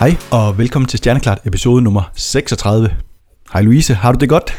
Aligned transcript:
Hej 0.00 0.16
og 0.30 0.58
velkommen 0.58 0.88
til 0.88 0.98
Stjerneklart 0.98 1.38
episode 1.44 1.82
nummer 1.82 2.10
36. 2.14 2.96
Hej 3.52 3.62
Louise, 3.62 3.94
har 3.94 4.12
du 4.12 4.18
det 4.18 4.28
godt? 4.28 4.52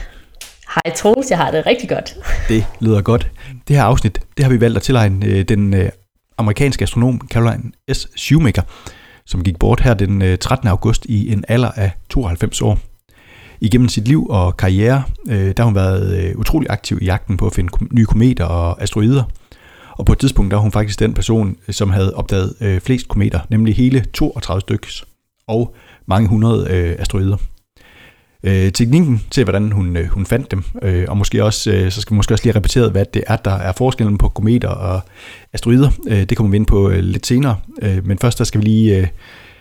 Hej 0.76 0.96
Troels, 0.96 1.30
jeg 1.30 1.38
har 1.38 1.52
det 1.52 1.66
rigtig 1.66 1.90
godt. 1.90 2.16
Det 2.50 2.66
lyder 2.80 3.02
godt. 3.02 3.32
Det 3.68 3.76
her 3.76 3.84
afsnit, 3.84 4.20
det 4.38 4.46
har 4.46 4.52
vi 4.52 4.62
valgt 4.62 4.78
at 4.78 4.84
tilegne 4.84 5.26
øh, 5.26 5.44
den 5.44 5.74
øh, 5.74 5.90
amerikanske 6.38 6.84
astronom 6.84 7.22
Caroline 7.32 7.72
S. 7.94 8.08
Shoemaker, 8.16 8.62
som 9.26 9.44
gik 9.44 9.60
bort 9.60 9.82
her 9.82 9.94
den 9.94 10.38
13. 10.38 10.68
Øh, 10.68 10.72
august 10.72 11.06
i 11.06 11.34
en 11.34 11.44
alder 11.48 11.72
af 11.72 11.92
92 12.10 12.62
år. 12.62 12.80
Igennem 13.62 13.90
sit 13.90 14.08
liv 14.08 14.28
og 14.30 14.58
karriere, 14.58 15.04
der 15.28 15.54
har 15.58 15.64
hun 15.64 15.76
været 15.76 16.36
utrolig 16.36 16.70
aktiv 16.70 16.98
i 17.02 17.06
jagten 17.06 17.38
på 17.38 17.46
at 17.46 17.54
finde 17.54 17.72
nye 17.92 18.06
kometer 18.06 18.46
og 18.46 18.82
asteroider. 18.82 19.24
Og 19.92 20.06
på 20.06 20.14
et 20.14 20.20
tidspunkt 20.20 20.52
der 20.52 20.58
var 20.58 20.62
hun 20.62 20.72
faktisk 20.72 21.00
den 21.00 21.14
person, 21.14 21.58
som 21.70 21.90
havde 21.90 22.16
opdaget 22.16 22.82
flest 22.84 23.08
kometer, 23.08 23.40
nemlig 23.50 23.76
hele 23.76 24.06
32 24.14 24.62
stykker 24.62 25.06
og 25.48 25.76
mange 26.06 26.30
hundrede 26.30 26.68
øh, 26.70 26.96
asteroider. 27.00 27.38
Øh, 28.44 28.72
teknikken 28.72 29.22
til, 29.32 29.44
hvordan 29.44 29.72
hun, 29.72 29.98
øh, 29.98 30.08
hun 30.08 30.26
fandt 30.26 30.52
dem, 30.52 30.64
øh, 30.82 31.06
og 31.08 31.18
måske 31.18 31.44
også, 31.44 31.72
øh, 31.72 31.92
så 31.92 32.02
skal 32.02 32.14
vi 32.14 32.18
måske 32.18 32.34
også 32.34 32.46
lige 32.46 32.56
repetere, 32.56 32.90
hvad 32.90 33.06
det 33.14 33.24
er, 33.28 33.36
der 33.36 33.52
er 33.52 33.72
forskellen 33.78 34.18
på 34.18 34.30
kometer 34.30 34.70
og 34.70 35.02
asteroider. 35.54 35.90
Øh, 36.08 36.24
det 36.24 36.38
kommer 36.38 36.52
vi 36.52 36.58
ind 36.58 36.66
på 36.66 36.90
øh, 36.90 37.00
lidt 37.00 37.26
senere, 37.26 37.58
øh, 37.82 38.06
men 38.06 38.18
først 38.18 38.38
der 38.38 38.44
skal 38.44 38.62
vi 38.62 38.66
lige 38.66 38.98
øh, 38.98 39.08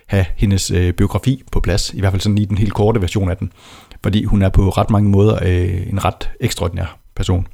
have 0.07 0.25
hendes 0.37 0.71
øh, 0.71 0.93
biografi 0.93 1.43
på 1.53 1.61
plads, 1.61 1.95
i 1.95 2.01
hvert 2.01 2.13
fald 2.13 2.21
sådan 2.21 2.37
lige 2.37 2.47
den 2.47 2.59
helt 2.59 2.73
korte 2.73 3.01
version 3.01 3.31
af 3.31 3.37
den, 3.37 3.53
fordi 4.03 4.25
hun 4.25 4.43
er 4.43 4.49
på 4.49 4.69
ret 4.69 4.91
mange 4.91 5.11
måder 5.11 5.39
øh, 5.43 5.91
en 5.91 6.05
ret 6.05 6.31
ekstraordinær 6.41 6.99
person. 7.17 7.47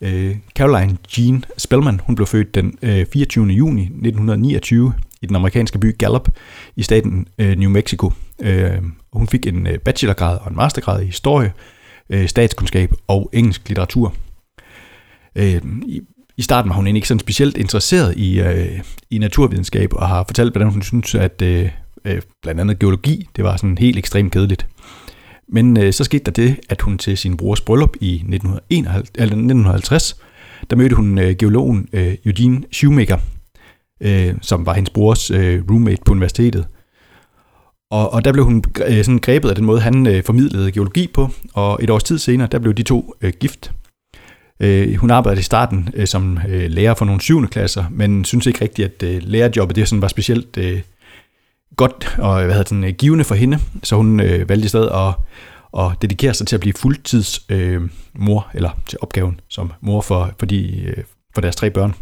Øh, 0.00 0.36
Caroline 0.54 0.96
Jean 1.18 1.44
Spellman, 1.56 2.00
hun 2.04 2.14
blev 2.14 2.26
født 2.26 2.54
den 2.54 2.78
øh, 2.82 3.06
24. 3.12 3.46
juni 3.46 3.82
1929 3.82 4.92
i 5.22 5.26
den 5.26 5.36
amerikanske 5.36 5.78
by 5.78 5.98
Gallup 5.98 6.28
i 6.76 6.82
staten 6.82 7.26
øh, 7.38 7.58
New 7.58 7.70
Mexico. 7.70 8.12
Øh, 8.42 8.82
hun 9.12 9.28
fik 9.28 9.46
en 9.46 9.66
øh, 9.66 9.78
bachelorgrad 9.78 10.38
og 10.38 10.50
en 10.50 10.56
mastergrad 10.56 11.02
i 11.02 11.06
historie, 11.06 11.52
øh, 12.10 12.28
statskundskab 12.28 12.92
og 13.06 13.30
engelsk 13.32 13.68
litteratur. 13.68 14.14
Øh, 15.36 15.62
i, 15.86 16.00
I 16.36 16.42
starten 16.42 16.68
var 16.68 16.76
hun 16.76 16.86
egentlig 16.86 16.98
ikke 16.98 17.08
sådan 17.08 17.20
specielt 17.20 17.56
interesseret 17.56 18.16
i, 18.16 18.40
øh, 18.40 18.80
i 19.10 19.18
naturvidenskab 19.18 19.92
og 19.92 20.08
har 20.08 20.24
fortalt, 20.28 20.52
hvordan 20.52 20.70
hun 20.70 20.82
synes, 20.82 21.14
at 21.14 21.42
øh, 21.42 21.70
øh, 22.04 22.22
blandt 22.42 22.60
andet 22.60 22.78
geologi, 22.78 23.28
det 23.36 23.44
var 23.44 23.56
sådan 23.56 23.78
helt 23.78 23.98
ekstremt 23.98 24.32
kedeligt. 24.32 24.66
Men 25.48 25.76
øh, 25.76 25.92
så 25.92 26.04
skete 26.04 26.24
der 26.24 26.30
det, 26.30 26.56
at 26.68 26.82
hun 26.82 26.98
til 26.98 27.18
sin 27.18 27.36
brors 27.36 27.60
bryllup 27.60 27.96
i 28.00 28.14
1951, 28.14 29.10
eller 29.14 29.24
1950, 29.24 30.16
der 30.70 30.76
mødte 30.76 30.96
hun 30.96 31.18
øh, 31.18 31.36
geologen 31.36 31.88
øh, 31.92 32.14
Eugene 32.24 32.62
Shoemaker, 32.72 33.18
øh, 34.00 34.34
som 34.42 34.66
var 34.66 34.74
hendes 34.74 34.90
brors 34.90 35.30
øh, 35.30 35.62
roommate 35.70 36.02
på 36.06 36.12
universitetet. 36.12 36.66
Og, 37.90 38.12
og 38.12 38.24
der 38.24 38.32
blev 38.32 38.44
hun 38.44 38.64
øh, 38.86 39.04
sådan 39.04 39.18
grebet 39.18 39.48
af 39.48 39.54
den 39.54 39.64
måde, 39.64 39.80
han 39.80 40.06
øh, 40.06 40.24
formidlede 40.24 40.72
geologi 40.72 41.06
på, 41.14 41.28
og 41.54 41.78
et 41.82 41.90
års 41.90 42.04
tid 42.04 42.18
senere, 42.18 42.48
der 42.52 42.58
blev 42.58 42.74
de 42.74 42.82
to 42.82 43.14
øh, 43.20 43.32
gift. 43.40 43.72
Øh, 44.60 44.94
hun 44.94 45.10
arbejdede 45.10 45.40
i 45.40 45.42
starten 45.42 45.88
øh, 45.94 46.06
som 46.06 46.38
øh, 46.48 46.70
lærer 46.70 46.94
for 46.94 47.04
nogle 47.04 47.20
syvende 47.20 47.48
klasser, 47.48 47.84
men 47.90 48.24
synes 48.24 48.46
ikke 48.46 48.60
rigtigt, 48.60 48.86
at 48.94 49.08
øh, 49.08 49.22
lærerjobbet 49.22 49.76
det 49.76 49.88
sådan 49.88 50.02
var 50.02 50.08
specielt 50.08 50.56
øh, 50.56 50.80
godt 51.76 52.16
og 52.18 52.44
hvad 52.44 52.54
hedder 52.54 52.74
den, 52.74 52.84
øh, 52.84 52.90
givende 52.90 53.24
for 53.24 53.34
hende, 53.34 53.58
så 53.82 53.96
hun 53.96 54.20
øh, 54.20 54.48
valgte 54.48 54.64
i 54.64 54.68
stedet 54.68 54.90
at, 54.94 55.14
at 55.78 56.02
dedikere 56.02 56.34
sig 56.34 56.46
til 56.46 56.56
at 56.56 56.60
blive 56.60 56.74
fuldtids 56.74 57.40
øh, 57.48 57.82
mor, 58.14 58.50
eller 58.54 58.70
til 58.86 58.98
opgaven 59.02 59.40
som 59.48 59.72
mor 59.80 60.00
for, 60.00 60.30
for, 60.38 60.46
de, 60.46 60.82
øh, 60.82 61.04
for 61.34 61.40
deres 61.40 61.56
tre 61.56 61.70
børn. 61.70 61.94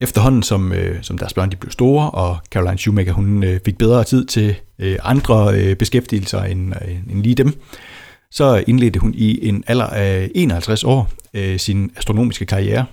Efterhånden 0.00 0.42
som, 0.42 0.72
øh, 0.72 1.02
som 1.02 1.18
deres 1.18 1.32
børn 1.32 1.50
de 1.50 1.56
blev 1.56 1.70
store, 1.70 2.10
og 2.10 2.38
Caroline 2.50 2.78
Shoemaker 2.78 3.12
hun 3.12 3.44
øh, 3.44 3.60
fik 3.64 3.78
bedre 3.78 4.04
tid 4.04 4.26
til 4.26 4.54
øh, 4.78 4.98
andre 5.02 5.54
øh, 5.54 5.76
beskæftigelser 5.76 6.42
end, 6.42 6.74
øh, 6.88 6.96
end 7.10 7.22
lige 7.22 7.34
dem, 7.34 7.52
så 8.30 8.64
indledte 8.66 9.00
hun 9.00 9.14
i 9.14 9.48
en 9.48 9.64
alder 9.66 9.86
af 9.86 10.30
51 10.34 10.84
år 10.84 11.10
øh, 11.34 11.58
sin 11.58 11.90
astronomiske 11.96 12.46
karriere, 12.46 12.84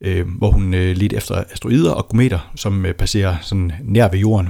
øh, 0.00 0.26
hvor 0.38 0.50
hun 0.50 0.74
øh, 0.74 0.96
ledte 0.96 1.16
efter 1.16 1.44
asteroider 1.50 1.92
og 1.92 2.08
kometer, 2.08 2.52
som 2.56 2.86
øh, 2.86 2.94
passerer 2.94 3.36
sådan 3.42 3.72
nær 3.84 4.08
ved 4.08 4.18
jorden. 4.18 4.48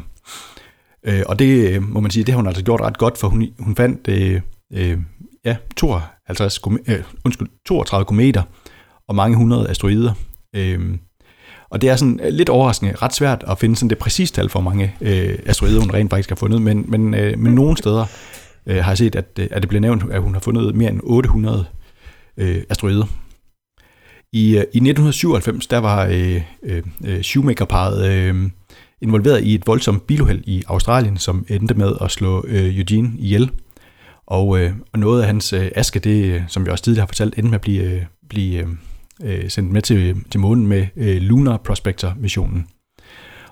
Øh, 1.05 1.23
og 1.27 1.39
det 1.39 1.75
øh, 1.75 1.83
må 1.83 2.01
man 2.01 2.11
sige, 2.11 2.25
det 2.25 2.33
har 2.33 2.37
hun 2.37 2.47
altså 2.47 2.65
gjort 2.65 2.81
ret 2.81 2.99
godt, 2.99 3.19
for 3.19 3.29
hun, 3.29 3.49
hun 3.59 3.77
fandt 3.77 4.09
øh, 4.09 4.41
øh, 4.73 4.99
ja, 5.45 5.57
52, 5.77 6.61
øh, 6.89 7.03
undskyld, 7.25 7.49
32 7.67 8.05
kometer 8.05 8.43
og 9.09 9.15
mange 9.15 9.37
hundrede 9.37 9.69
asteroider. 9.69 10.13
Øh, 10.57 10.99
og 11.71 11.81
det 11.81 11.89
er 11.91 11.97
sådan 11.97 12.21
øh, 12.23 12.33
lidt 12.33 12.49
overraskende 12.49 12.95
ret 13.03 13.15
svært 13.15 13.45
at 13.49 13.59
finde 13.59 13.77
sådan 13.77 13.91
det 13.91 13.99
præcise 13.99 14.33
tal 14.35 14.49
for, 14.49 14.61
mange 14.61 14.95
øh, 15.01 15.39
asteroider 15.47 15.81
hun 15.81 15.91
rent 15.91 16.11
faktisk 16.11 16.29
har 16.29 16.37
fundet, 16.37 16.63
men, 16.63 16.85
men, 16.89 17.15
øh, 17.15 17.39
men 17.39 17.55
nogle 17.55 17.77
steder 17.77 18.07
øh, 18.67 18.77
har 18.77 18.91
jeg 18.91 18.99
set, 18.99 19.17
at, 19.17 19.27
øh, 19.39 19.49
at 19.51 19.63
det 19.63 19.69
bliver 19.69 19.81
nævnt, 19.81 20.05
at 20.11 20.23
hun 20.23 20.35
har 20.35 20.41
fundet 20.41 20.75
mere 20.75 20.91
end 20.91 21.01
800 21.03 21.65
øh, 22.37 22.63
asteroider. 22.69 23.07
I, 24.33 24.57
øh, 24.57 24.63
I 24.73 24.79
1997, 24.79 25.67
der 25.67 25.79
var 25.79 26.07
øh, 26.07 26.43
øh, 26.63 26.83
øh 27.05 27.23
Shoemaker-paret 27.23 28.11
øh, 28.11 28.51
involveret 29.03 29.45
i 29.45 29.55
et 29.55 29.67
voldsomt 29.67 30.07
biluheld 30.07 30.43
i 30.47 30.63
Australien, 30.67 31.17
som 31.17 31.47
endte 31.49 31.75
med 31.75 31.93
at 32.01 32.11
slå 32.11 32.45
øh, 32.49 32.79
Eugene 32.79 33.13
ihjel. 33.19 33.51
Og, 34.27 34.61
øh, 34.61 34.73
og 34.93 34.99
noget 34.99 35.21
af 35.21 35.27
hans 35.27 35.53
øh, 35.53 35.71
aske, 35.77 35.99
det, 35.99 36.45
som 36.49 36.67
vi 36.67 36.71
også 36.71 36.85
tidligere 36.85 37.03
har 37.03 37.07
fortalt, 37.07 37.35
endte 37.39 37.51
med 37.51 37.55
at 37.55 37.61
blive, 37.61 37.83
øh, 37.83 38.03
blive 38.29 38.63
øh, 38.63 38.69
øh, 39.23 39.51
sendt 39.51 39.73
med 39.73 39.83
til, 39.83 40.17
til 40.31 40.41
månen 40.41 40.67
med 40.67 40.87
øh, 40.97 41.17
Lunar 41.17 41.57
Prospector-missionen. 41.57 42.67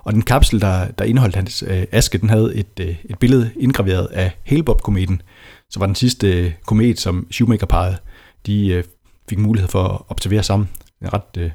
Og 0.05 0.13
den 0.13 0.23
kapsel, 0.23 0.61
der, 0.61 0.91
der 0.91 1.05
indeholdt 1.05 1.37
hans 1.37 1.65
øh, 1.67 1.85
aske, 1.93 2.19
den 2.19 2.31
havde 2.31 2.55
et, 2.55 2.81
øh, 2.81 2.97
et 3.05 3.19
billede 3.19 3.51
indgraveret 3.57 4.07
af 4.07 4.33
Hale-Bopp-kometen, 4.45 5.23
som 5.71 5.81
var 5.81 5.87
den 5.87 5.95
sidste 5.95 6.45
øh, 6.45 6.53
komet, 6.67 7.01
som 7.01 7.27
Shoemaker-paret 7.31 7.99
de, 8.47 8.69
øh, 8.69 8.85
fik 9.29 9.39
mulighed 9.39 9.69
for 9.69 9.83
at 9.83 10.01
observere 10.09 10.43
sammen. 10.43 10.69
En 11.03 11.13
ret 11.13 11.37
øh, 11.39 11.51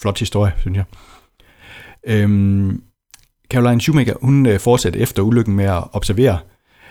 flot 0.00 0.18
historie, 0.18 0.52
synes 0.60 0.76
jeg. 0.76 0.84
Øhm, 2.06 2.82
Caroline 3.50 3.80
Shoemaker, 3.80 4.14
hun 4.22 4.46
øh, 4.46 4.60
fortsatte 4.60 4.98
efter 4.98 5.22
ulykken 5.22 5.56
med 5.56 5.64
at 5.64 5.84
observere, 5.92 6.38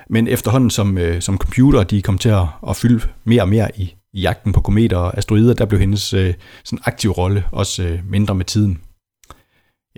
men 0.10 0.28
efterhånden 0.28 0.70
som, 0.70 0.98
øh, 0.98 1.22
som 1.22 1.38
computer 1.38 1.84
de 1.84 2.02
kom 2.02 2.18
til 2.18 2.30
at, 2.30 2.46
at 2.70 2.76
fylde 2.76 3.08
mere 3.24 3.42
og 3.42 3.50
mere 3.50 3.80
i, 3.80 3.96
i 4.16 4.22
jagten 4.22 4.54
på 4.54 4.62
kometer 4.62 4.98
og 4.98 5.18
asteroider, 5.18 5.54
der 5.54 5.66
blev 5.66 5.80
hendes 5.80 6.14
øh, 6.14 6.34
sådan 6.64 6.80
aktiv 6.86 7.12
rolle 7.12 7.44
også 7.52 7.84
øh, 7.84 8.00
mindre 8.10 8.36
med 8.36 8.46
tiden. 8.46 8.82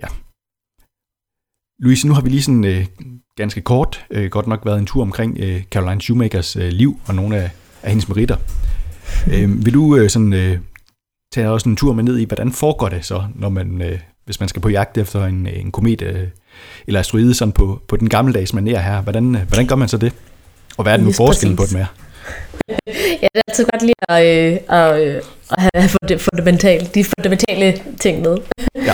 Ja. 0.02 0.06
Louise, 1.78 2.08
nu 2.08 2.14
har 2.14 2.20
vi 2.20 2.28
lige 2.28 2.42
sådan 2.42 2.64
øh, 2.64 2.86
ganske 3.36 3.60
kort, 3.60 4.06
øh, 4.10 4.30
godt 4.30 4.46
nok 4.46 4.66
været 4.66 4.78
en 4.78 4.86
tur 4.86 5.02
omkring 5.02 5.36
øh, 5.40 5.62
Caroline 5.62 6.00
Shoemakers 6.00 6.56
øh, 6.56 6.68
liv 6.68 7.00
og 7.06 7.14
nogle 7.14 7.36
af, 7.36 7.50
af 7.82 7.90
hendes 7.90 8.08
meritter. 8.08 8.36
Øh, 9.32 9.64
vil 9.64 9.74
du 9.74 9.96
øh, 9.96 10.10
sådan 10.10 10.32
øh, 10.32 10.58
tage 11.32 11.50
også 11.50 11.68
en 11.68 11.76
tur 11.76 11.92
med 11.92 12.04
ned 12.04 12.18
i, 12.18 12.24
hvordan 12.24 12.52
foregår 12.52 12.88
det 12.88 13.04
så, 13.04 13.24
når 13.34 13.48
man, 13.48 13.82
øh, 13.82 13.98
hvis 14.24 14.40
man 14.40 14.48
skal 14.48 14.62
på 14.62 14.68
jagt 14.68 14.98
efter 14.98 15.24
en, 15.24 15.46
en 15.46 15.72
komet 15.72 16.02
øh, 16.02 16.28
eller 16.86 17.00
asteroide 17.00 17.34
sådan 17.34 17.52
på, 17.52 17.82
på 17.88 17.96
den 17.96 18.08
gammeldags 18.08 18.54
manér 18.54 18.78
her? 18.78 19.02
Hvordan, 19.02 19.34
øh, 19.34 19.42
hvordan 19.48 19.66
gør 19.66 19.76
man 19.76 19.88
så 19.88 19.96
det? 19.96 20.12
Og 20.76 20.82
hvad 20.82 20.92
er 20.92 20.96
det 20.96 21.06
nu 21.06 21.12
forskellen 21.12 21.56
på 21.56 21.62
det 21.62 21.72
med? 21.72 21.86
Ja, 22.68 22.76
det 22.86 23.28
er 23.34 23.40
altid 23.48 23.64
godt 23.72 23.82
lige 23.82 23.94
at, 24.08 24.26
øh, 24.26 24.58
at, 24.68 25.00
øh, 25.00 25.22
at 25.50 25.62
have 25.74 26.18
fundamentale, 26.18 26.86
de 26.94 27.04
fundamentale 27.04 27.82
ting 28.00 28.22
med. 28.22 28.36
Ja. 28.76 28.92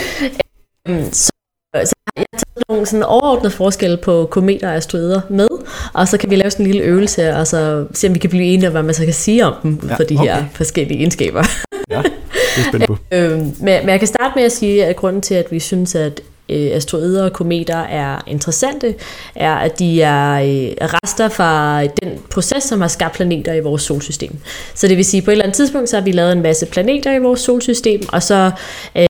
Øhm, 0.88 1.12
så, 1.12 1.32
så 1.74 1.94
jeg 2.16 2.24
har 2.32 2.38
taget 2.38 2.68
nogle 2.68 2.86
sådan 2.86 3.02
overordnede 3.02 3.50
forskelle 3.50 3.96
på 3.96 4.28
kometer 4.30 4.68
og 4.68 4.74
asteroider 4.74 5.20
med, 5.30 5.48
og 5.94 6.08
så 6.08 6.18
kan 6.18 6.30
vi 6.30 6.36
lave 6.36 6.50
sådan 6.50 6.66
en 6.66 6.72
lille 6.72 6.86
øvelse, 6.86 7.34
og 7.36 7.46
så 7.46 7.86
se 7.92 8.08
om 8.08 8.14
vi 8.14 8.18
kan 8.18 8.30
blive 8.30 8.44
enige 8.44 8.66
om, 8.66 8.72
hvad 8.72 8.82
man 8.82 8.94
så 8.94 9.04
kan 9.04 9.14
sige 9.14 9.46
om 9.46 9.54
dem, 9.62 9.80
ja, 9.88 9.96
for 9.96 10.02
de 10.02 10.14
okay. 10.14 10.24
her 10.24 10.44
forskellige 10.52 10.98
egenskaber. 10.98 11.44
Ja, 11.90 12.02
det 12.02 12.58
er 12.58 12.68
spændt 12.68 12.86
på. 12.86 12.96
øhm, 13.12 13.38
men, 13.40 13.56
men 13.60 13.88
jeg 13.88 13.98
kan 13.98 14.08
starte 14.08 14.32
med 14.36 14.42
at 14.44 14.52
sige, 14.52 14.86
at 14.86 14.96
grunden 14.96 15.22
til, 15.22 15.34
at 15.34 15.52
vi 15.52 15.60
synes, 15.60 15.94
at 15.94 16.20
øh, 16.48 16.70
asteroider 16.72 17.24
og 17.24 17.32
kometer 17.32 17.76
er 17.76 18.22
interessante, 18.26 18.94
er, 19.34 19.54
at 19.54 19.78
de 19.78 20.02
er 20.02 20.32
øh, 20.34 20.88
rester 20.88 21.28
fra 21.28 21.82
den 21.84 22.18
proces, 22.30 22.64
som 22.64 22.80
har 22.80 22.88
skabt 22.88 23.14
planeter 23.14 23.52
i 23.52 23.60
vores 23.60 23.82
solsystem. 23.82 24.36
Så 24.74 24.88
det 24.88 24.96
vil 24.96 25.04
sige, 25.04 25.18
at 25.18 25.24
på 25.24 25.30
et 25.30 25.32
eller 25.32 25.44
andet 25.44 25.56
tidspunkt, 25.56 25.88
så 25.88 25.96
har 25.96 26.04
vi 26.04 26.12
lavet 26.12 26.32
en 26.32 26.42
masse 26.42 26.66
planeter 26.66 27.12
i 27.12 27.18
vores 27.18 27.40
solsystem, 27.40 28.00
og 28.12 28.22
så 28.22 28.50
øh, 28.96 29.04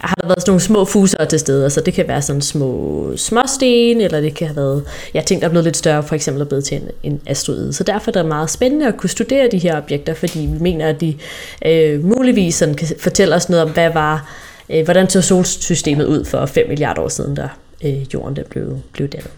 har 0.00 0.14
der 0.14 0.26
været 0.26 0.40
sådan 0.40 0.50
nogle 0.50 0.60
små 0.60 0.84
fuser 0.84 1.24
til 1.24 1.38
stede. 1.38 1.64
Altså 1.64 1.80
det 1.80 1.94
kan 1.94 2.08
være 2.08 2.22
sådan 2.22 2.42
små 2.42 3.12
småsten, 3.16 4.00
eller 4.00 4.20
det 4.20 4.34
kan 4.34 4.46
have 4.46 4.56
været 4.56 4.84
jeg 5.14 5.24
tænkte, 5.24 5.40
der 5.40 5.48
er 5.48 5.50
blevet 5.50 5.64
lidt 5.64 5.76
større, 5.76 6.02
for 6.02 6.14
eksempel 6.14 6.42
er 6.42 6.46
blevet 6.46 6.64
til 6.64 6.76
en, 6.76 6.88
en 7.02 7.20
asteroide. 7.26 7.72
Så 7.72 7.84
derfor 7.84 8.10
er 8.10 8.12
det 8.12 8.26
meget 8.26 8.50
spændende 8.50 8.86
at 8.86 8.96
kunne 8.96 9.10
studere 9.10 9.48
de 9.52 9.58
her 9.58 9.76
objekter, 9.76 10.14
fordi 10.14 10.38
vi 10.38 10.58
mener, 10.60 10.88
at 10.88 11.00
de 11.00 11.14
øh, 11.66 12.04
muligvis 12.04 12.54
sådan 12.54 12.74
kan 12.74 12.88
fortælle 12.98 13.34
os 13.34 13.48
noget 13.48 13.64
om, 13.64 13.70
hvad 13.70 13.90
var 13.92 14.30
øh, 14.70 14.84
hvordan 14.84 15.10
så 15.10 15.22
solsystemet 15.22 16.06
ud 16.06 16.24
for 16.24 16.46
5 16.46 16.68
milliarder 16.68 17.02
år 17.02 17.08
siden, 17.08 17.34
da 17.34 17.48
øh, 17.84 18.14
jorden 18.14 18.36
der 18.36 18.42
blev, 18.42 18.78
blev 18.92 19.08
dannet. 19.08 19.30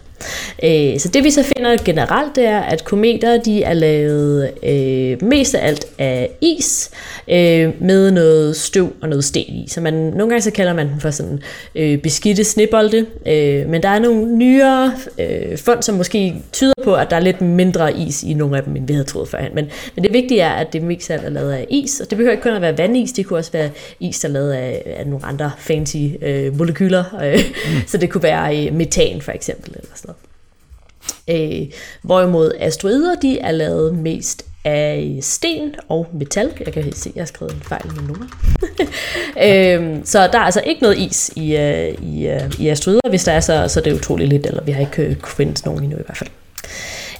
Øh, 0.63 0.99
så 0.99 1.09
det 1.13 1.23
vi 1.23 1.31
så 1.31 1.43
finder 1.43 1.77
generelt, 1.85 2.35
det 2.35 2.45
er, 2.45 2.59
at 2.59 2.85
kometer 2.85 3.37
de 3.37 3.63
er 3.63 3.73
lavet 3.73 4.51
øh, 4.63 5.29
mest 5.29 5.55
af 5.55 5.67
alt 5.67 5.85
af 5.97 6.29
is, 6.41 6.91
øh, 7.27 7.69
med 7.81 8.11
noget 8.11 8.55
støv 8.55 8.93
og 9.01 9.09
noget 9.09 9.23
sten 9.23 9.53
i. 9.53 9.65
Så 9.67 9.81
man, 9.81 9.93
nogle 9.93 10.29
gange 10.29 10.41
så 10.41 10.51
kalder 10.51 10.73
man 10.73 10.89
dem 10.89 10.99
for 10.99 11.11
sådan 11.11 11.39
øh, 11.75 11.97
beskidte 11.97 12.43
snebolde, 12.43 13.05
øh, 13.27 13.69
men 13.69 13.83
der 13.83 13.89
er 13.89 13.99
nogle 13.99 14.37
nyere 14.37 14.93
øh, 15.19 15.57
fund, 15.57 15.83
som 15.83 15.95
måske 15.95 16.35
tyder 16.53 16.73
på, 16.83 16.95
at 16.95 17.09
der 17.09 17.15
er 17.15 17.19
lidt 17.19 17.41
mindre 17.41 17.97
is 17.97 18.23
i 18.23 18.33
nogle 18.33 18.57
af 18.57 18.63
dem, 18.63 18.75
end 18.75 18.87
vi 18.87 18.93
havde 18.93 19.05
troet 19.05 19.29
førhen. 19.29 19.55
Men, 19.55 19.69
men 19.95 20.03
det 20.03 20.13
vigtige 20.13 20.41
er, 20.41 20.51
at 20.51 20.73
det 20.73 20.83
mest 20.83 21.11
af 21.11 21.15
alt 21.15 21.25
er 21.25 21.29
lavet 21.29 21.51
af 21.51 21.65
is, 21.69 21.99
og 21.99 22.09
det 22.09 22.17
behøver 22.17 22.31
ikke 22.31 22.43
kun 22.43 22.53
at 22.53 22.61
være 22.61 22.77
vandis, 22.77 23.11
det 23.11 23.25
kunne 23.25 23.39
også 23.39 23.51
være 23.51 23.69
is, 23.99 24.19
der 24.19 24.27
er 24.27 24.33
lavet 24.33 24.53
af, 24.53 24.95
af 24.99 25.07
nogle 25.07 25.25
andre 25.25 25.51
fancy 25.57 25.97
øh, 26.21 26.57
molekyler, 26.57 27.03
øh, 27.23 27.33
mm. 27.33 27.81
så 27.87 27.97
det 27.97 28.09
kunne 28.09 28.23
være 28.23 28.67
øh, 28.67 28.73
metan 28.73 29.21
for 29.21 29.31
eksempel, 29.31 29.71
eller 29.71 29.89
sådan 29.95 30.07
noget. 30.07 30.28
Øh, 31.27 31.67
hvorimod 32.01 32.51
asteroider, 32.59 33.15
de 33.15 33.39
er 33.39 33.51
lavet 33.51 33.95
mest 33.95 34.45
af 34.65 35.17
sten 35.21 35.75
og 35.87 36.07
metal. 36.13 36.51
Jeg 36.65 36.73
kan 36.73 36.93
se, 36.93 37.11
jeg 37.15 37.21
har 37.21 37.25
skrevet 37.25 37.53
en 37.53 37.61
fejl 37.61 37.85
med 37.95 38.03
nummer. 38.03 38.25
øhm, 39.45 40.05
så 40.05 40.19
der 40.19 40.39
er 40.39 40.43
altså 40.43 40.61
ikke 40.65 40.81
noget 40.81 40.97
is 40.97 41.31
i, 41.35 41.55
uh, 41.55 42.13
i, 42.13 42.29
uh, 42.29 42.61
i 42.61 42.67
asteroider. 42.67 43.09
Hvis 43.09 43.23
der 43.23 43.31
er, 43.31 43.39
så, 43.39 43.67
så 43.67 43.81
det 43.81 43.91
er 43.91 43.97
utroligt 43.97 44.29
lidt, 44.29 44.45
eller 44.45 44.63
vi 44.63 44.71
har 44.71 44.81
ikke 44.81 45.01
øh, 45.01 45.15
kunnet 45.15 45.35
finde 45.37 45.65
nogen 45.65 45.83
endnu 45.83 45.97
i 45.97 46.03
hvert 46.05 46.17
fald. 46.17 46.29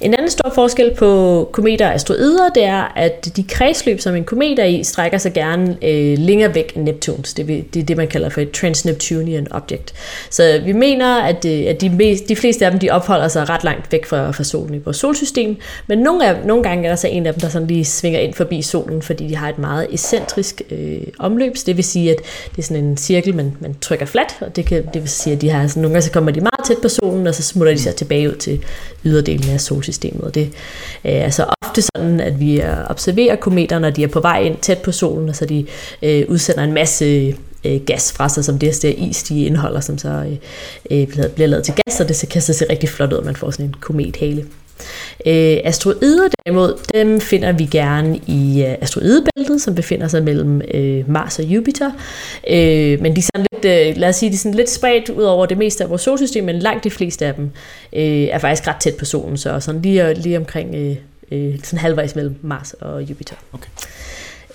En 0.01 0.13
anden 0.13 0.29
stor 0.29 0.51
forskel 0.55 0.95
på 0.97 1.49
kometer 1.51 1.87
og 1.87 1.93
asteroider, 1.93 2.49
det 2.49 2.63
er, 2.63 2.93
at 2.95 3.35
de 3.35 3.43
kredsløb, 3.43 3.99
som 3.99 4.15
en 4.15 4.23
komet 4.23 4.59
er 4.59 4.65
i, 4.65 4.83
strækker 4.83 5.17
sig 5.17 5.33
gerne 5.33 5.77
øh, 5.81 6.17
længere 6.17 6.55
væk 6.55 6.73
end 6.75 6.83
Neptuns. 6.83 7.33
Det, 7.33 7.47
det 7.73 7.79
er 7.79 7.83
det, 7.83 7.97
man 7.97 8.07
kalder 8.07 8.29
for 8.29 8.41
et 8.41 8.51
transneptunian 8.51 9.47
object. 9.51 9.93
Så 10.29 10.61
vi 10.65 10.71
mener, 10.71 11.21
at, 11.21 11.45
øh, 11.45 11.63
at 11.67 11.81
de, 11.81 11.89
mest, 11.89 12.29
de 12.29 12.35
fleste 12.35 12.65
af 12.65 12.71
dem 12.71 12.79
de 12.79 12.89
opholder 12.89 13.27
sig 13.27 13.49
ret 13.49 13.63
langt 13.63 13.91
væk 13.91 14.05
fra, 14.05 14.31
fra 14.31 14.43
solen 14.43 14.75
i 14.75 14.77
vores 14.77 14.97
solsystem, 14.97 15.57
men 15.87 15.99
nogle, 15.99 16.27
af, 16.27 16.45
nogle 16.45 16.63
gange 16.63 16.85
er 16.85 16.89
der 16.89 16.95
så 16.95 17.07
en 17.07 17.25
af 17.25 17.33
dem, 17.33 17.41
der 17.41 17.49
sådan 17.49 17.67
lige 17.67 17.85
svinger 17.85 18.19
ind 18.19 18.33
forbi 18.33 18.61
solen, 18.61 19.01
fordi 19.01 19.27
de 19.27 19.35
har 19.35 19.49
et 19.49 19.59
meget 19.59 19.87
excentrisk 19.91 20.61
øh, 20.71 21.01
omløb. 21.19 21.57
Så 21.57 21.63
det 21.65 21.77
vil 21.77 21.83
sige, 21.83 22.11
at 22.11 22.17
det 22.55 22.57
er 22.57 22.61
sådan 22.61 22.83
en 22.83 22.97
cirkel, 22.97 23.35
man, 23.35 23.57
man 23.59 23.75
trykker 23.81 24.05
flat, 24.05 24.35
og 24.41 24.55
det, 24.55 24.65
kan, 24.65 24.85
det 24.93 25.01
vil 25.01 25.09
sige, 25.09 25.35
at 25.35 25.41
de 25.41 25.49
har, 25.49 25.67
sådan, 25.67 25.81
nogle 25.81 25.93
gange 25.93 26.05
så 26.05 26.11
kommer 26.11 26.31
de 26.31 26.41
meget 26.41 26.65
tæt 26.67 26.77
på 26.81 26.89
solen, 26.89 27.27
og 27.27 27.35
så 27.35 27.43
smutter 27.43 27.73
de 27.73 27.79
sig 27.79 27.95
tilbage 27.95 28.29
ud 28.29 28.35
til 28.35 28.59
yderdelen 29.05 29.49
af 29.49 29.61
solsystemet. 29.61 30.21
Og 30.21 30.35
det 30.35 30.49
øh, 31.05 31.11
er 31.11 31.23
altså 31.23 31.45
ofte 31.61 31.81
sådan, 31.81 32.19
at 32.19 32.39
vi 32.39 32.61
observerer 32.89 33.35
kometer, 33.35 33.79
når 33.79 33.89
de 33.89 34.03
er 34.03 34.07
på 34.07 34.19
vej 34.19 34.41
ind 34.41 34.57
tæt 34.61 34.77
på 34.77 34.91
solen, 34.91 35.29
og 35.29 35.35
så 35.35 35.45
de 35.45 35.65
øh, 36.03 36.25
udsender 36.27 36.63
en 36.63 36.73
masse 36.73 37.35
øh, 37.65 37.81
gas 37.85 38.11
fra 38.11 38.29
sig, 38.29 38.45
som 38.45 38.59
det 38.59 38.79
der 38.81 38.93
is, 38.97 39.23
de 39.23 39.45
indeholder, 39.45 39.79
som 39.79 39.97
så 39.97 40.09
øh, 40.09 40.37
øh, 40.91 41.07
bliver 41.07 41.47
lavet 41.47 41.65
til 41.65 41.73
gas, 41.73 41.99
og 41.99 42.09
det 42.09 42.29
kan 42.29 42.41
så 42.41 42.53
se 42.53 42.65
rigtig 42.69 42.89
flot 42.89 43.13
ud, 43.13 43.17
at 43.17 43.25
man 43.25 43.35
får 43.35 43.51
sådan 43.51 43.65
en 43.65 43.75
komethale. 43.81 44.45
Øh, 45.25 45.57
asteroider 45.63 46.29
derimod, 46.45 46.79
dem 46.93 47.21
finder 47.21 47.51
vi 47.51 47.65
gerne 47.65 48.19
i 48.27 48.63
øh, 48.63 48.75
asteroidebæltet, 48.81 49.61
som 49.61 49.75
befinder 49.75 50.07
sig 50.07 50.23
mellem 50.23 50.61
øh, 50.73 51.09
Mars 51.11 51.39
og 51.39 51.45
Jupiter. 51.45 51.91
Øh, 52.49 53.01
men 53.01 53.15
de 53.15 53.19
er 53.19 53.29
sådan 53.35 53.45
lidt, 53.53 53.65
øh, 53.65 53.97
lad 53.97 54.09
os 54.09 54.15
sige, 54.15 54.29
de 54.29 54.33
er 54.33 54.37
sådan 54.37 54.53
lidt 54.53 54.69
spredt 54.69 55.09
ud 55.09 55.23
over 55.23 55.45
det 55.45 55.57
meste 55.57 55.83
af 55.83 55.89
vores 55.89 56.01
solsystem, 56.01 56.43
men 56.43 56.59
langt 56.59 56.83
de 56.83 56.89
fleste 56.89 57.25
af 57.25 57.33
dem 57.33 57.51
øh, 57.93 58.01
er 58.23 58.37
faktisk 58.37 58.67
ret 58.67 58.75
tæt 58.79 58.95
på 58.95 59.05
solen, 59.05 59.37
så 59.37 59.59
sådan 59.59 59.81
lige, 59.81 60.13
lige 60.13 60.37
omkring 60.37 60.75
øh, 60.75 60.95
øh, 61.31 61.55
sådan 61.63 61.79
halvvejs 61.79 62.15
mellem 62.15 62.35
Mars 62.41 62.73
og 62.73 63.03
Jupiter. 63.03 63.35
Okay. 63.53 63.69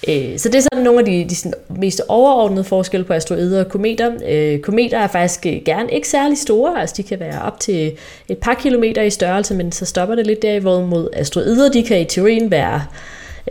Øh, 0.08 0.38
så 0.38 0.48
det 0.48 0.54
er 0.54 0.60
sådan 0.72 0.84
nogle 0.84 0.98
af 0.98 1.04
de, 1.04 1.26
de 1.28 1.36
sådan 1.36 1.54
mest 1.68 2.02
overordnede 2.08 2.64
forskelle 2.64 3.04
på 3.04 3.12
asteroider 3.12 3.64
og 3.64 3.70
kometer. 3.70 4.12
Øh, 4.28 4.58
kometer 4.58 4.98
er 4.98 5.06
faktisk 5.06 5.40
gerne 5.64 5.92
ikke 5.92 6.08
særlig 6.08 6.38
store, 6.38 6.80
altså 6.80 6.94
de 6.96 7.02
kan 7.02 7.20
være 7.20 7.42
op 7.42 7.60
til 7.60 7.92
et 8.28 8.38
par 8.38 8.54
kilometer 8.54 9.02
i 9.02 9.10
størrelse, 9.10 9.54
men 9.54 9.72
så 9.72 9.84
stopper 9.84 10.14
det 10.14 10.26
lidt 10.26 10.42
der, 10.42 10.60
hvorimod 10.60 11.08
asteroider, 11.12 11.70
de 11.70 11.82
kan 11.82 12.00
i 12.00 12.04
teorien 12.04 12.50
være 12.50 12.84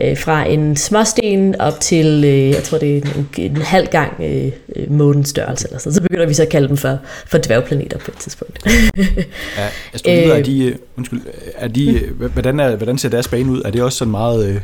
øh, 0.02 0.18
fra 0.18 0.44
en 0.44 0.76
småsten 0.76 1.60
op 1.60 1.80
til, 1.80 2.24
øh, 2.24 2.50
jeg 2.50 2.62
tror 2.62 2.78
det 2.78 2.96
er 2.96 3.02
en, 3.16 3.28
en 3.38 3.56
halv 3.56 3.86
gang 3.86 4.12
øh, 4.22 4.52
månens 4.90 5.28
størrelse, 5.28 5.68
eller 5.68 5.78
så. 5.78 5.92
så 5.92 6.02
begynder 6.02 6.26
vi 6.26 6.34
så 6.34 6.42
at 6.42 6.48
kalde 6.48 6.68
dem 6.68 6.76
for, 6.76 6.98
for 7.26 7.38
dværgplaneter 7.38 7.98
på 7.98 8.10
et 8.10 8.18
tidspunkt. 8.18 8.66
ja, 9.58 9.68
asteroider, 9.92 10.34
er 10.34 10.42
de, 10.42 10.76
undskyld, 10.96 11.20
er 11.56 11.68
de, 11.68 12.00
hvordan, 12.32 12.60
er, 12.60 12.76
hvordan 12.76 12.98
ser 12.98 13.08
deres 13.08 13.28
bane 13.28 13.52
ud? 13.52 13.62
Er 13.64 13.70
det 13.70 13.82
også 13.82 13.98
sådan 13.98 14.10
meget 14.10 14.62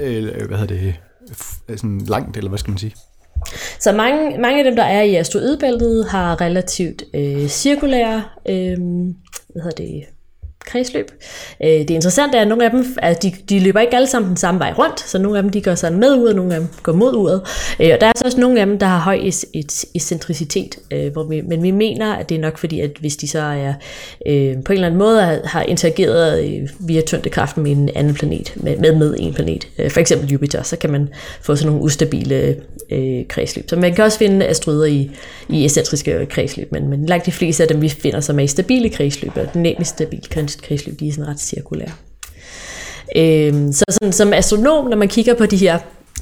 øh, 0.00 0.46
hvad 0.46 0.58
hedder 0.58 0.74
det, 0.74 0.94
øh, 1.68 1.76
sådan 1.78 1.98
langt, 1.98 2.36
eller 2.36 2.48
hvad 2.48 2.58
skal 2.58 2.70
man 2.70 2.78
sige? 2.78 2.94
Så 3.80 3.92
mange, 3.92 4.38
mange 4.38 4.58
af 4.58 4.64
dem, 4.64 4.76
der 4.76 4.82
er 4.82 5.02
i 5.02 5.14
asteroidebæltet, 5.14 6.08
har 6.08 6.40
relativt 6.40 7.02
øh, 7.14 7.48
cirkulære 7.48 8.24
øh, 8.48 8.76
hvad 9.52 9.62
hedder 9.62 9.76
det, 9.76 10.04
kredsløb. 10.68 11.10
Øh, 11.64 11.68
det 11.68 11.90
interessante 11.90 12.38
er, 12.38 12.42
at 12.42 12.48
nogle 12.48 12.64
af 12.64 12.70
dem 12.70 12.84
at 13.02 13.22
de, 13.22 13.32
de 13.48 13.60
løber 13.60 13.80
ikke 13.80 13.96
alle 13.96 14.08
sammen 14.08 14.28
den 14.28 14.36
samme 14.36 14.60
vej 14.60 14.74
rundt, 14.78 15.00
så 15.00 15.18
nogle 15.18 15.38
af 15.38 15.42
dem 15.42 15.52
de 15.52 15.62
går 15.62 15.74
sådan 15.74 15.98
med 15.98 16.16
ud, 16.16 16.24
og 16.24 16.34
nogle 16.34 16.54
af 16.54 16.60
dem 16.60 16.68
går 16.82 16.92
mod 16.92 17.14
uret. 17.14 17.42
Øh, 17.80 17.90
og 17.94 18.00
der 18.00 18.06
er 18.06 18.12
så 18.16 18.24
også 18.24 18.40
nogle 18.40 18.60
af 18.60 18.66
dem, 18.66 18.78
der 18.78 18.86
har 18.86 18.98
høj 18.98 19.20
et 19.52 19.84
excentricitet, 19.94 20.78
øh, 20.90 21.12
hvor 21.12 21.24
vi, 21.24 21.40
men 21.40 21.62
vi 21.62 21.70
mener, 21.70 22.14
at 22.14 22.28
det 22.28 22.34
er 22.34 22.40
nok 22.40 22.58
fordi, 22.58 22.80
at 22.80 22.90
hvis 23.00 23.16
de 23.16 23.28
så 23.28 23.40
er 23.40 23.72
øh, 24.26 24.62
på 24.64 24.72
en 24.72 24.76
eller 24.76 24.86
anden 24.86 24.98
måde 24.98 25.40
har 25.44 25.62
interageret 25.62 26.44
øh, 26.44 26.68
via 26.80 27.00
tyngdekraften 27.00 27.62
med 27.62 27.72
en 27.72 27.90
anden 27.94 28.14
planet, 28.14 28.52
med, 28.56 28.76
med, 28.76 28.94
med 28.94 29.14
en 29.18 29.34
planet, 29.34 29.68
øh, 29.78 29.90
for 29.90 30.00
eksempel 30.00 30.30
Jupiter, 30.30 30.62
så 30.62 30.76
kan 30.76 30.90
man 30.90 31.08
få 31.40 31.56
sådan 31.56 31.72
nogle 31.72 31.84
ustabile 31.84 32.56
øh, 32.90 33.26
kredsløb. 33.28 33.68
Så 33.68 33.76
man 33.76 33.94
kan 33.94 34.04
også 34.04 34.18
finde 34.18 34.46
asteroider 34.46 34.84
i, 34.84 35.10
i 35.48 35.64
eccentriske 35.64 36.26
kredsløb, 36.26 36.72
men, 36.72 36.88
men 36.88 37.06
langt 37.06 37.26
de 37.26 37.32
fleste 37.32 37.62
af 37.62 37.68
dem, 37.68 37.82
vi 37.82 37.88
finder, 37.88 38.20
som 38.20 38.38
er 38.38 38.42
i 38.42 38.46
stabile 38.46 38.90
kredsløb, 38.90 39.36
er 39.36 39.46
dynamisk 39.54 39.90
stabile 39.90 40.22
kredsløb, 40.62 41.00
de 41.00 41.08
er 41.08 41.12
sådan 41.12 41.28
ret 41.28 41.40
cirkulære. 41.40 41.92
Øhm, 43.16 43.72
så 43.72 43.84
sådan, 43.90 44.12
som 44.12 44.32
astronom, 44.32 44.86
når 44.86 44.96
man 44.96 45.08
kigger 45.08 45.34
på 45.34 45.46
de 45.46 45.56
her 45.56 45.78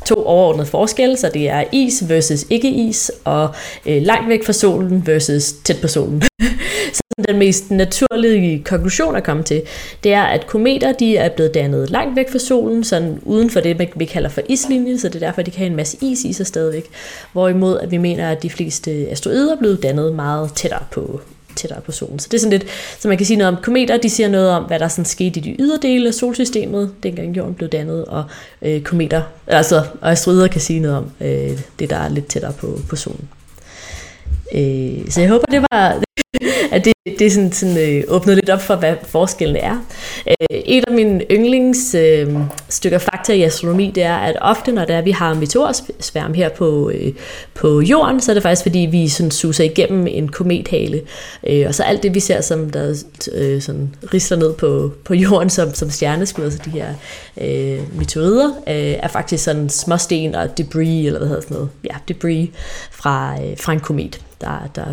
to 0.07 0.27
overordnede 0.27 0.67
forskelle, 0.67 1.17
så 1.17 1.31
det 1.35 1.49
er 1.49 1.65
is 1.73 2.09
versus 2.09 2.47
ikke-is, 2.51 3.13
og 3.25 3.55
øh, 3.87 4.03
langt 4.03 4.29
væk 4.29 4.45
fra 4.45 4.53
solen 4.53 5.07
versus 5.07 5.53
tæt 5.53 5.77
på 5.81 5.89
solen. 5.89 6.23
så 6.97 7.03
den 7.29 7.39
mest 7.39 7.71
naturlige 7.71 8.65
konklusion 8.65 9.17
at 9.17 9.25
komme 9.25 9.43
til, 9.43 9.63
det 10.05 10.13
er, 10.13 10.23
at 10.23 10.47
kometer 10.47 10.93
de 10.93 11.17
er 11.17 11.29
blevet 11.29 11.55
dannet 11.55 11.91
langt 11.91 12.17
væk 12.17 12.33
fra 12.33 12.39
solen, 12.39 12.85
sådan 12.85 13.19
uden 13.23 13.51
for 13.51 13.61
det, 13.61 13.91
vi 13.97 14.05
kalder 14.05 14.29
for 14.29 14.43
islinjen, 14.49 14.99
så 14.99 15.09
det 15.09 15.15
er 15.23 15.27
derfor, 15.27 15.43
de 15.43 15.51
kan 15.51 15.59
have 15.59 15.71
en 15.71 15.77
masse 15.77 15.97
is 16.01 16.25
i 16.25 16.33
sig 16.33 16.47
stadigvæk. 16.47 16.87
Hvorimod, 17.33 17.79
at 17.79 17.91
vi 17.91 17.97
mener, 17.97 18.31
at 18.31 18.43
de 18.43 18.51
fleste 18.51 18.91
asteroider 18.91 19.53
er 19.53 19.59
blevet 19.59 19.83
dannet 19.83 20.15
meget 20.15 20.53
tættere 20.55 20.85
på, 20.91 21.21
tættere 21.57 21.81
på 21.81 21.93
solen. 21.93 22.19
Så 22.19 22.29
det 22.31 22.37
er 22.37 22.41
sådan 22.41 22.59
lidt, 22.59 22.67
så 22.99 23.09
man 23.09 23.17
kan 23.17 23.27
sige 23.27 23.37
noget 23.37 23.57
om 23.57 23.63
kometer, 23.63 23.97
de 23.97 24.11
siger 24.11 24.29
noget 24.29 24.51
om, 24.51 24.63
hvad 24.65 24.79
der 24.79 24.89
sådan 24.89 25.05
skete 25.05 25.41
i 25.41 25.43
de 25.43 25.57
yderdele 25.59 26.09
af 26.09 26.15
solsystemet, 26.15 26.91
dengang 27.03 27.37
jorden 27.37 27.55
blev 27.55 27.69
dannet, 27.69 28.05
og 28.05 28.25
øh, 28.63 28.83
kometer, 28.83 29.23
altså 29.47 29.83
og 30.01 30.11
asteroider 30.11 30.49
kan 30.49 30.61
sige 30.61 30.81
noget 30.81 30.97
om 30.97 31.11
øh, 31.21 31.59
det, 31.79 31.91
der 31.91 31.97
er 31.97 32.09
lidt 32.09 32.27
tættere 32.27 32.53
på, 32.53 32.81
på 32.89 32.97
solen. 32.97 33.29
Øh, 34.55 35.11
så 35.11 35.21
jeg 35.21 35.31
håber, 35.31 35.47
det 35.47 35.65
var, 35.71 36.03
at 36.73 36.85
det, 36.85 36.93
det 37.19 37.33
sådan, 37.33 37.53
sådan, 37.53 37.79
øh, 37.79 38.05
åbnede 38.09 38.37
lidt 38.37 38.51
op 38.51 38.63
for, 38.63 38.77
hvad 38.77 38.95
forskellen 39.03 39.57
er. 39.57 39.87
Øh, 40.27 40.59
et 40.65 40.85
af 40.89 40.95
mine 40.95 41.25
yndlings 41.31 41.95
øh, 41.95 42.35
stykker 42.69 42.99
fakta 42.99 43.33
i 43.33 43.43
astronomi, 43.43 43.93
det 43.95 44.03
er, 44.03 44.17
at 44.17 44.37
ofte 44.41 44.73
når 44.73 44.85
der, 44.85 45.03
vi 45.03 45.11
har 45.11 45.35
meteorsværm 45.35 46.35
her 46.35 46.49
på, 46.49 46.91
øh, 46.91 47.13
på 47.55 47.81
jorden, 47.81 48.21
så 48.21 48.33
er 48.33 48.35
det 48.35 48.43
faktisk 48.43 48.63
fordi, 48.63 48.79
vi 48.79 49.09
sådan, 49.09 49.31
suser 49.31 49.65
igennem 49.65 50.07
en 50.07 50.29
komethale. 50.29 51.01
Øh, 51.49 51.65
og 51.69 51.75
så 51.75 51.83
alt 51.83 52.03
det, 52.03 52.15
vi 52.15 52.21
ser, 52.21 52.41
som 52.41 52.71
der 52.71 53.05
øh, 53.33 53.63
sådan, 53.63 53.95
risler 54.15 54.39
ned 54.39 54.53
på, 54.53 54.93
på 55.05 55.15
jorden 55.15 55.51
som, 55.51 55.75
som 55.75 55.91
stjerneskud, 55.91 56.45
altså 56.45 56.61
de 56.65 56.71
her 56.71 56.89
øh, 57.41 57.99
meteorider, 57.99 58.49
øh, 58.49 58.75
er 58.75 59.09
faktisk 59.09 59.45
sådan 59.45 59.69
småsten 59.69 60.35
og 60.35 60.59
debris, 60.59 61.07
eller 61.07 61.19
hvad 61.19 61.29
hedder 61.29 61.43
sådan 61.43 61.55
noget, 61.55 61.71
ja, 61.85 61.97
debris 62.09 62.49
fra, 62.91 63.37
øh, 63.43 63.59
fra 63.59 63.73
en 63.73 63.81
komet, 63.81 64.21
der, 64.41 64.71
der 64.75 64.85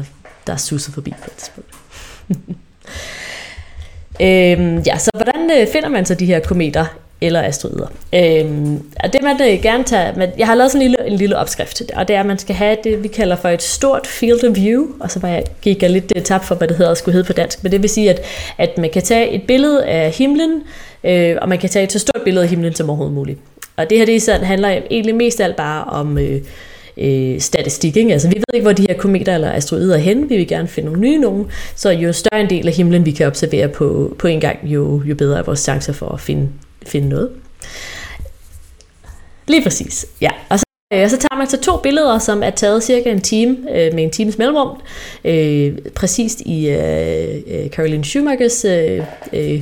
der 0.48 0.58
susser 0.58 0.92
forbi 0.92 1.14
på 1.22 1.28
et 1.28 1.34
tidspunkt. 1.38 1.70
øhm, 4.22 4.80
ja, 4.80 4.98
så 4.98 5.10
hvordan 5.16 5.52
øh, 5.60 5.68
finder 5.68 5.90
man 5.90 6.06
så 6.06 6.16
de 6.16 6.26
her 6.26 6.40
kometer 6.40 6.86
eller 7.22 7.42
asteroider? 7.42 7.88
Øhm, 8.14 8.76
og 9.04 9.14
det 9.14 9.22
man 9.24 9.42
øh, 9.42 9.62
gerne 9.62 9.84
tager, 9.84 10.16
man, 10.16 10.32
jeg 10.38 10.48
har 10.48 10.56
lavet 10.56 10.72
sådan 10.72 10.82
en 10.82 10.92
lille, 10.92 11.08
en 11.08 11.18
lille 11.18 11.38
opskrift, 11.38 11.82
og 11.96 12.08
det 12.08 12.16
er, 12.16 12.20
at 12.20 12.26
man 12.26 12.38
skal 12.38 12.56
have 12.56 12.78
det, 12.84 13.04
vi 13.04 13.08
kalder 13.08 13.36
for 13.36 13.50
et 13.50 13.62
stort 13.62 14.08
field 14.08 14.44
of 14.44 14.56
view, 14.56 14.88
og 15.00 15.12
så 15.12 15.20
var 15.20 15.30
jeg, 15.30 15.44
gik 15.62 15.82
jeg 15.82 15.90
lidt 15.90 16.14
øh, 16.16 16.22
tabt 16.22 16.26
tab 16.26 16.48
for, 16.48 16.56
hvad 16.56 16.68
det 16.68 16.78
hedder, 16.78 16.94
skulle 16.94 17.14
hedde 17.14 17.28
på 17.28 17.34
dansk, 17.34 17.64
men 17.64 17.72
det 17.72 17.82
vil 17.82 17.90
sige, 17.90 18.10
at, 18.10 18.22
at 18.58 18.78
man 18.78 18.90
kan 18.90 19.02
tage 19.02 19.30
et 19.30 19.42
billede 19.48 19.86
af 19.86 20.12
himlen, 20.12 20.64
øh, 21.04 21.38
og 21.42 21.50
man 21.50 21.58
kan 21.58 21.70
tage 21.70 21.84
et 21.84 21.92
så 21.92 22.00
stort 22.00 22.22
billede 22.24 22.44
af 22.44 22.50
himlen 22.50 22.76
som 22.76 22.90
overhovedet 22.90 23.16
muligt. 23.16 23.40
Og 23.76 23.90
det 23.90 23.98
her 23.98 24.06
det 24.06 24.22
sådan, 24.22 24.46
handler 24.46 24.70
egentlig 24.70 25.16
mest 25.16 25.40
af 25.40 25.46
alt 25.46 25.56
bare 25.56 25.84
om 25.84 26.18
øh, 26.18 26.42
øh, 26.98 27.40
statistik. 27.40 27.98
Ikke? 27.98 28.14
Altså, 28.14 28.28
vi 28.28 28.36
ved 28.36 28.44
ikke, 28.54 28.64
hvor 28.64 28.72
de 28.74 28.86
her 28.90 28.98
kometer 28.98 29.36
eller 29.36 29.52
asteroider 29.52 29.96
er 29.96 30.00
henne. 30.00 30.30
Vi 30.30 30.38
vil 30.38 30.48
gerne 30.48 30.68
finde 30.68 30.86
nogle 30.86 31.02
nye 31.02 31.20
nogen. 31.20 31.46
Så 31.76 31.90
jo 31.90 32.14
større 32.14 32.42
en 32.42 32.50
del 32.50 32.68
af 32.68 32.74
himlen, 32.74 33.06
vi 33.06 33.12
kan 33.12 33.28
observere 33.28 33.68
på, 33.68 34.16
på 34.20 34.28
en 34.28 34.40
gang, 34.40 34.60
jo, 34.64 35.02
jo 35.06 35.16
bedre 35.16 35.40
er 35.40 35.44
vores 35.44 35.60
chancer 35.60 35.94
for 35.94 36.10
at 36.10 36.22
finde, 36.22 36.50
finde 36.86 37.10
noget. 37.10 37.30
Lige 39.48 39.64
præcis. 39.64 40.06
Ja, 40.22 40.30
og 40.50 40.60
så 40.60 40.66
øh, 40.94 41.10
så 41.10 41.18
tager 41.18 41.38
man 41.38 41.50
så 41.50 41.62
to 41.62 41.78
billeder, 41.78 42.20
som 42.20 42.44
er 42.44 42.50
taget 42.50 42.84
cirka 42.84 43.12
en 43.12 43.22
time, 43.22 43.58
øh, 43.72 43.94
med 43.94 44.04
en 44.04 44.12
times 44.12 44.38
mellemrum, 44.38 44.82
øh, 45.26 45.78
præcist 45.96 46.42
i 46.42 46.70
øh, 46.70 47.42
øh 47.48 47.70
Caroline 47.70 48.04
Schumachers 48.04 48.66
øh, 48.66 49.02
øh, 49.34 49.62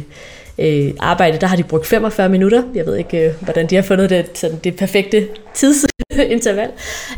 øh, 0.61 0.93
arbejde, 0.99 1.37
der 1.37 1.47
har 1.47 1.55
de 1.55 1.63
brugt 1.63 1.87
45 1.87 2.29
minutter. 2.29 2.63
Jeg 2.75 2.85
ved 2.85 2.95
ikke, 2.95 3.25
øh, 3.27 3.33
hvordan 3.41 3.67
de 3.67 3.75
har 3.75 3.81
fundet 3.81 4.09
det, 4.09 4.29
sådan 4.33 4.59
det 4.63 4.75
perfekte 4.75 5.27
tidsinterval. 5.53 6.69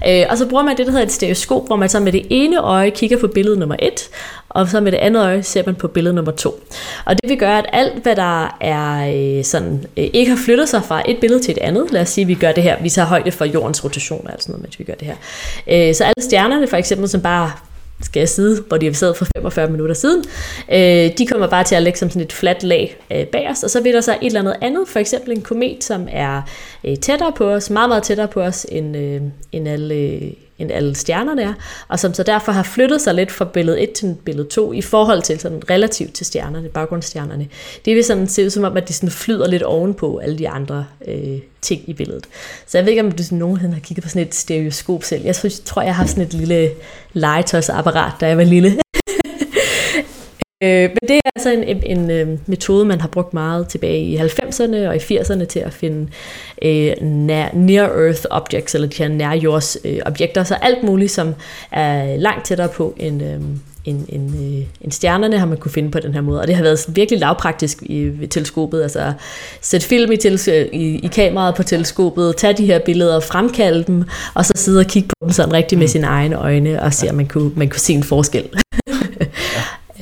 Øh, 0.08 0.26
og 0.30 0.38
så 0.38 0.48
bruger 0.50 0.64
man 0.64 0.78
det, 0.78 0.86
der 0.86 0.92
hedder 0.92 1.06
et 1.06 1.12
stereoskop, 1.12 1.68
hvor 1.68 1.76
man 1.76 1.90
så 1.90 2.00
med 2.00 2.12
det 2.12 2.26
ene 2.30 2.62
øje 2.62 2.90
kigger 2.90 3.18
på 3.18 3.28
billede 3.28 3.60
nummer 3.60 3.76
1, 3.80 4.10
og 4.50 4.68
så 4.68 4.82
med 4.82 4.92
det 4.92 4.98
andet 4.98 5.22
øje 5.22 5.44
ser 5.44 5.64
man 5.66 5.76
på 5.76 5.88
billede 5.88 6.16
nummer 6.16 6.32
2. 6.32 6.60
Og 7.06 7.16
det 7.22 7.30
vil 7.30 7.38
gøre, 7.38 7.58
at 7.58 7.66
alt, 7.74 8.04
hvad 8.04 8.16
der 8.16 8.58
er 8.62 9.14
øh, 9.16 9.44
sådan, 9.44 9.86
øh, 9.98 10.10
ikke 10.14 10.32
har 10.32 10.40
flyttet 10.46 10.70
sig 10.70 10.84
fra 10.84 11.02
et 11.06 11.18
billede 11.22 11.44
til 11.44 11.52
et 11.52 11.58
andet, 11.58 11.92
lad 11.92 12.02
os 12.02 12.10
sige, 12.10 12.24
at 12.24 12.28
vi 12.28 12.34
gør 12.34 12.52
det 12.52 12.64
her, 12.64 12.82
vi 12.82 12.90
tager 12.90 13.06
højde 13.06 13.32
for 13.32 13.46
jordens 13.46 13.84
rotation, 13.84 14.28
altså 14.30 14.52
noget, 14.52 14.62
mens 14.64 14.80
vi 14.80 14.84
gør 14.84 14.94
det 14.94 15.08
her. 15.08 15.16
Øh, 15.68 15.96
så 15.96 16.04
alle 16.04 16.24
stjernerne 16.24 16.68
for 16.68 16.78
eksempel, 16.78 17.10
som 17.10 17.22
bare 17.22 17.52
skal 18.04 18.20
jeg 18.20 18.30
sidde, 18.30 18.62
hvor 18.68 18.78
de 18.78 18.86
har 18.86 18.94
siddet 18.94 19.18
for 19.18 19.26
45 19.38 19.70
minutter 19.70 19.96
siden. 19.96 20.24
Øh, 20.72 21.18
de 21.18 21.28
kommer 21.28 21.48
bare 21.48 21.64
til 21.64 21.76
at 21.76 21.84
lægge 21.84 22.00
som 22.00 22.10
sådan 22.10 22.22
et 22.22 22.34
fladt 22.34 22.64
lag 22.64 22.98
øh, 23.12 23.26
bag 23.26 23.50
os, 23.50 23.64
og 23.64 23.70
så 23.70 23.82
vil 23.82 23.94
der 23.94 24.02
så 24.02 24.12
et 24.12 24.26
eller 24.26 24.40
andet 24.40 24.56
andet, 24.62 24.88
for 24.88 25.00
eksempel 25.00 25.32
en 25.32 25.42
komet, 25.42 25.84
som 25.84 26.08
er 26.12 26.42
øh, 26.84 26.98
tættere 26.98 27.32
på 27.32 27.50
os, 27.50 27.70
meget, 27.70 27.90
meget 27.90 28.04
tættere 28.04 28.28
på 28.28 28.42
os, 28.42 28.66
end, 28.70 28.98
øh, 28.98 29.22
end 29.52 29.68
alle 29.68 29.96
øh, 29.96 30.32
end 30.60 30.72
alle 30.72 30.96
stjernerne 30.96 31.42
er, 31.44 31.54
og 31.88 32.00
som 32.00 32.14
så 32.14 32.24
derfor 32.24 32.52
har 32.52 32.64
flyttet 32.64 33.02
sig 33.02 33.14
lidt 33.14 33.32
fra 33.32 33.46
billede 33.46 33.82
1 33.82 33.92
til 33.92 34.16
billede 34.26 34.48
2 34.48 34.74
i 34.74 34.82
forhold 34.82 35.22
til 35.22 35.40
sådan 35.40 35.70
relativt 35.70 36.14
til 36.14 36.26
stjernerne, 36.26 36.70
baggrundsstjernerne. 36.70 37.48
Det 37.86 37.96
vil 37.96 38.04
sådan 38.04 38.28
se 38.28 38.46
ud 38.46 38.50
som 38.50 38.64
om, 38.64 38.78
at 38.78 38.88
de 38.88 38.94
sådan 38.94 39.10
flyder 39.10 39.48
lidt 39.48 39.64
ovenpå 39.64 40.18
alle 40.18 40.38
de 40.38 40.50
andre 40.50 40.86
øh, 41.08 41.40
ting 41.62 41.82
i 41.88 41.94
billedet. 41.94 42.26
Så 42.68 42.78
jeg 42.78 42.86
ved 42.86 42.92
ikke, 42.92 43.04
om 43.04 43.12
du 43.12 43.24
nogensinde 43.32 43.74
har 43.74 43.82
kigget 43.82 44.04
på 44.04 44.10
sådan 44.10 44.28
et 44.28 44.36
stereoskop 44.36 45.04
selv. 45.04 45.24
Jeg 45.24 45.36
tror, 45.66 45.82
jeg 45.82 45.96
har 45.96 46.06
sådan 46.06 46.24
et 46.24 46.34
lille 46.34 46.72
legetøjsapparat, 47.14 48.14
da 48.22 48.28
jeg 48.28 48.38
var 48.38 48.44
lille. 48.44 48.78
Øh, 50.64 50.90
men 50.90 51.08
det 51.08 51.16
er 51.16 51.30
altså 51.36 51.52
en, 51.52 51.64
en, 51.64 51.84
en 51.84 52.12
øh, 52.12 52.40
metode, 52.46 52.86
man 52.86 53.02
har 53.02 53.08
brugt 53.08 53.34
meget 53.34 53.68
tilbage 53.68 54.04
i 54.04 54.18
90'erne 54.18 54.88
og 54.88 54.96
i 54.96 55.00
80'erne 55.00 55.46
til 55.46 55.60
at 55.60 55.74
finde 55.74 56.08
øh, 56.62 56.92
near-earth 57.54 58.26
objects, 58.30 58.76
eller 58.76 58.88
de 58.88 58.98
her 58.98 59.08
nærjords 59.08 59.78
øh, 59.86 60.00
objekter, 60.06 60.44
så 60.44 60.56
alt 60.56 60.84
muligt, 60.84 61.12
som 61.12 61.34
er 61.72 62.18
langt 62.18 62.46
tættere 62.46 62.70
på 62.70 62.96
en, 62.98 63.22
øh, 63.22 63.42
en, 63.86 64.06
en, 64.10 64.36
øh, 64.36 64.66
en 64.82 64.92
stjernerne 64.92 65.40
har 65.40 65.46
man 65.46 65.58
kunne 65.58 65.72
finde 65.72 65.92
på 65.92 66.00
den 66.00 66.14
her 66.14 66.22
måde. 66.22 66.42
Og 66.42 66.48
det 66.48 66.56
har 66.56 66.64
været 66.64 66.86
virkelig 66.88 67.20
lavpraktisk 67.20 67.84
i, 67.84 68.12
i 68.22 68.28
teleskopet. 68.28 68.82
Altså 68.82 69.14
sætte 69.62 69.88
film 69.88 70.12
i, 70.12 70.18
teles, 70.18 70.48
i, 70.48 71.00
i 71.04 71.10
kameraet 71.14 71.56
på 71.56 71.64
teleskopet, 71.64 72.36
tage 72.38 72.54
de 72.54 72.66
her 72.66 72.80
billeder, 72.80 73.20
fremkalde 73.20 73.84
dem, 73.84 74.04
og 74.34 74.46
så 74.46 74.54
sidde 74.56 74.80
og 74.80 74.86
kigge 74.86 75.10
på 75.10 75.16
dem 75.22 75.32
sådan 75.32 75.54
rigtigt 75.54 75.80
med 75.80 75.88
mm. 75.88 75.92
sine 75.92 76.08
egne 76.08 76.36
øjne, 76.36 76.82
og 76.82 76.94
se, 76.94 77.10
om 77.10 77.16
man 77.16 77.28
kunne, 77.28 77.52
man 77.56 77.70
kunne 77.70 77.80
se 77.80 77.94
en 77.94 78.04
forskel. 78.04 78.50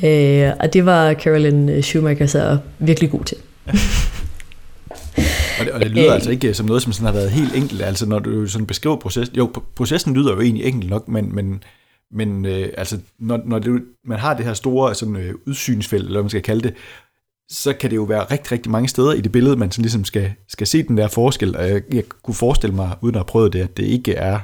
Øh, 0.03 0.51
og 0.59 0.73
det 0.73 0.85
var 0.85 1.13
Carolyn 1.13 1.81
Schumacher 1.81 2.25
så 2.25 2.57
virkelig 2.79 3.11
god 3.11 3.23
til. 3.23 3.37
Og, 5.59 5.65
det, 5.65 5.73
og 5.73 5.79
det 5.79 5.91
lyder 5.91 6.07
øh, 6.07 6.13
altså 6.13 6.31
ikke 6.31 6.53
som 6.53 6.65
noget, 6.65 6.81
som 6.81 6.93
sådan 6.93 7.05
har 7.05 7.13
været 7.13 7.31
helt 7.31 7.55
enkelt. 7.55 7.81
Altså 7.81 8.05
når 8.05 8.19
du 8.19 8.47
sådan 8.47 8.67
beskriver 8.67 8.95
processen, 8.95 9.35
jo, 9.35 9.51
processen 9.75 10.13
lyder 10.13 10.33
jo 10.33 10.41
egentlig 10.41 10.65
enkelt 10.65 10.89
nok, 10.89 11.07
men, 11.07 11.35
men, 11.35 11.63
men 12.11 12.45
øh, 12.45 12.69
altså 12.77 12.99
når, 13.19 13.41
når 13.45 13.59
det, 13.59 13.81
man 14.05 14.19
har 14.19 14.33
det 14.33 14.45
her 14.45 14.53
store 14.53 14.95
sådan, 14.95 15.15
øh, 15.15 15.33
udsynsfelt, 15.47 16.03
eller 16.03 16.13
hvad 16.13 16.23
man 16.23 16.29
skal 16.29 16.41
kalde 16.41 16.61
det, 16.61 16.73
så 17.49 17.73
kan 17.73 17.89
det 17.89 17.95
jo 17.95 18.03
være 18.03 18.23
rigtig, 18.23 18.51
rigtig 18.51 18.71
mange 18.71 18.87
steder 18.87 19.13
i 19.13 19.21
det 19.21 19.31
billede, 19.31 19.55
man 19.55 19.71
sådan 19.71 19.83
ligesom 19.83 20.05
skal, 20.05 20.33
skal 20.47 20.67
se 20.67 20.83
den 20.83 20.97
der 20.97 21.07
forskel. 21.07 21.57
Og 21.57 21.69
jeg, 21.69 21.81
jeg 21.93 22.03
kunne 22.23 22.35
forestille 22.35 22.75
mig, 22.75 22.95
uden 23.01 23.15
at 23.15 23.19
have 23.19 23.25
prøvet 23.25 23.53
det, 23.53 23.59
at 23.59 23.77
det 23.77 23.83
ikke 23.83 24.13
er 24.13 24.39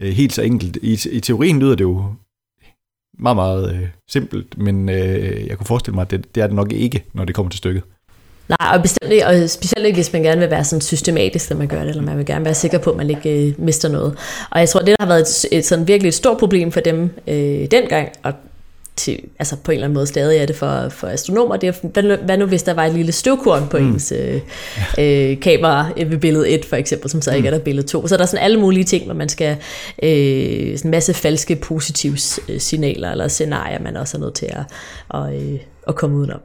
øh, 0.00 0.12
helt 0.12 0.32
så 0.32 0.42
enkelt. 0.42 0.76
I, 0.82 0.98
I 1.12 1.20
teorien 1.20 1.58
lyder 1.58 1.74
det 1.74 1.84
jo 1.84 2.14
meget, 3.18 3.36
meget 3.36 3.74
øh, 3.74 3.86
simpelt, 4.08 4.58
men 4.58 4.88
øh, 4.88 5.46
jeg 5.46 5.56
kunne 5.56 5.66
forestille 5.66 5.94
mig, 5.94 6.02
at 6.02 6.10
det, 6.10 6.34
det 6.34 6.42
er 6.42 6.46
det 6.46 6.56
nok 6.56 6.72
ikke, 6.72 7.04
når 7.12 7.24
det 7.24 7.34
kommer 7.34 7.50
til 7.50 7.58
stykket. 7.58 7.82
Nej, 8.48 8.74
og, 8.74 8.82
bestemt 8.82 9.12
ikke, 9.12 9.26
og 9.26 9.50
specielt 9.50 9.86
ikke, 9.86 9.96
hvis 9.96 10.12
man 10.12 10.22
gerne 10.22 10.40
vil 10.40 10.50
være 10.50 10.64
sådan 10.64 10.80
systematisk, 10.80 11.50
når 11.50 11.56
man 11.56 11.68
gør 11.68 11.80
det, 11.80 11.88
eller 11.88 12.02
man 12.02 12.18
vil 12.18 12.26
gerne 12.26 12.44
være 12.44 12.54
sikker 12.54 12.78
på, 12.78 12.90
at 12.90 12.96
man 12.96 13.10
ikke 13.10 13.48
øh, 13.48 13.54
mister 13.58 13.88
noget. 13.88 14.18
Og 14.50 14.60
jeg 14.60 14.68
tror, 14.68 14.80
det 14.80 14.86
der 14.88 14.96
har 15.00 15.06
været 15.06 15.20
et, 15.20 15.58
et 15.58 15.66
sådan 15.66 15.88
virkelig 15.88 16.08
et 16.08 16.14
stort 16.14 16.38
problem 16.38 16.72
for 16.72 16.80
dem 16.80 17.10
øh, 17.26 17.70
dengang, 17.70 18.08
og 18.22 18.32
til, 18.98 19.20
altså 19.38 19.56
på 19.56 19.70
en 19.70 19.74
eller 19.74 19.84
anden 19.84 19.94
måde 19.94 20.06
stadig 20.06 20.38
er 20.38 20.46
det 20.46 20.56
for, 20.56 20.88
for 20.88 21.06
astronomer. 21.06 21.56
Det 21.56 21.68
er, 21.68 21.88
hvad, 21.88 22.16
hvad 22.16 22.38
nu 22.38 22.46
hvis 22.46 22.62
der 22.62 22.74
var 22.74 22.84
et 22.84 22.94
lille 22.94 23.12
støvkorn 23.12 23.68
på 23.68 23.78
mm. 23.78 23.92
ens 23.92 24.12
øh, 24.12 24.40
øh, 24.98 25.40
kamera 25.40 25.90
ved 25.96 26.18
billede 26.18 26.48
1 26.48 26.64
for 26.64 26.76
eksempel, 26.76 27.10
som 27.10 27.22
så 27.22 27.30
ikke 27.30 27.40
mm. 27.48 27.54
er 27.54 27.58
der 27.58 27.64
billede 27.64 27.86
2. 27.86 28.06
Så 28.06 28.16
der 28.16 28.22
er 28.22 28.26
sådan 28.26 28.44
alle 28.44 28.60
mulige 28.60 28.84
ting, 28.84 29.04
hvor 29.04 29.14
man 29.14 29.28
skal 29.28 29.56
øh, 30.02 30.78
sådan 30.78 30.88
en 30.88 30.90
masse 30.90 31.14
falske 31.14 31.56
positive 31.56 32.16
øh, 32.48 32.60
signaler 32.60 33.10
eller 33.10 33.28
scenarier, 33.28 33.80
man 33.80 33.96
også 33.96 34.16
er 34.16 34.20
nødt 34.20 34.34
til 34.34 34.46
at, 34.46 34.62
og, 35.08 35.34
øh, 35.34 35.58
at 35.88 35.94
komme 35.94 36.16
udenom. 36.16 36.40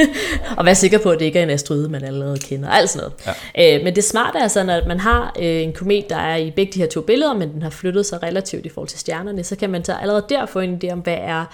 og 0.58 0.64
være 0.64 0.74
sikker 0.74 0.98
på, 0.98 1.10
at 1.10 1.18
det 1.18 1.24
ikke 1.24 1.38
er 1.38 1.42
en 1.42 1.50
asteroide, 1.50 1.88
man 1.88 2.04
allerede 2.04 2.38
kender. 2.38 2.68
Alt 2.68 2.90
sådan 2.90 3.10
noget. 3.26 3.36
Ja. 3.56 3.78
Øh, 3.78 3.84
men 3.84 3.96
det 3.96 4.04
smarte 4.04 4.38
er 4.38 4.48
sådan, 4.48 4.70
at 4.70 4.86
man 4.86 5.00
har 5.00 5.36
øh, 5.38 5.62
en 5.62 5.72
komet, 5.72 6.10
der 6.10 6.16
er 6.16 6.36
i 6.36 6.50
begge 6.50 6.72
de 6.72 6.78
her 6.78 6.86
to 6.86 7.00
billeder, 7.00 7.34
men 7.34 7.52
den 7.52 7.62
har 7.62 7.70
flyttet 7.70 8.06
sig 8.06 8.22
relativt 8.22 8.66
i 8.66 8.68
forhold 8.68 8.88
til 8.88 8.98
stjernerne, 8.98 9.44
så 9.44 9.56
kan 9.56 9.70
man 9.70 9.84
så 9.84 9.92
allerede 9.92 10.24
der 10.28 10.46
få 10.46 10.60
en 10.60 10.80
idé 10.84 10.92
om, 10.92 10.98
hvad 10.98 11.18
er 11.20 11.44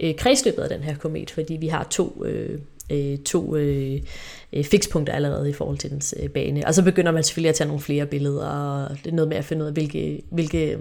øh, 0.00 0.16
kredsløbet 0.16 0.62
af 0.62 0.68
den 0.68 0.82
her 0.82 0.96
komet, 0.96 1.30
fordi 1.30 1.54
vi 1.54 1.68
har 1.68 1.84
to, 1.84 2.24
øh, 2.24 2.58
øh, 2.90 3.18
to 3.18 3.56
øh, 3.56 4.00
øh, 4.52 4.64
fikspunkter 4.64 5.12
allerede 5.12 5.50
i 5.50 5.52
forhold 5.52 5.78
til 5.78 5.90
dens 5.90 6.14
øh, 6.22 6.28
bane. 6.28 6.66
Og 6.66 6.74
så 6.74 6.82
begynder 6.82 7.12
man 7.12 7.22
selvfølgelig 7.22 7.48
at 7.48 7.54
tage 7.54 7.68
nogle 7.68 7.82
flere 7.82 8.06
billeder, 8.06 8.46
og 8.46 8.96
det 9.04 9.10
er 9.10 9.14
noget 9.14 9.28
med 9.28 9.36
at 9.36 9.44
finde 9.44 9.62
ud 9.62 9.66
af, 9.66 9.72
hvilke, 9.72 10.22
hvilke 10.30 10.70
øh, 10.70 10.78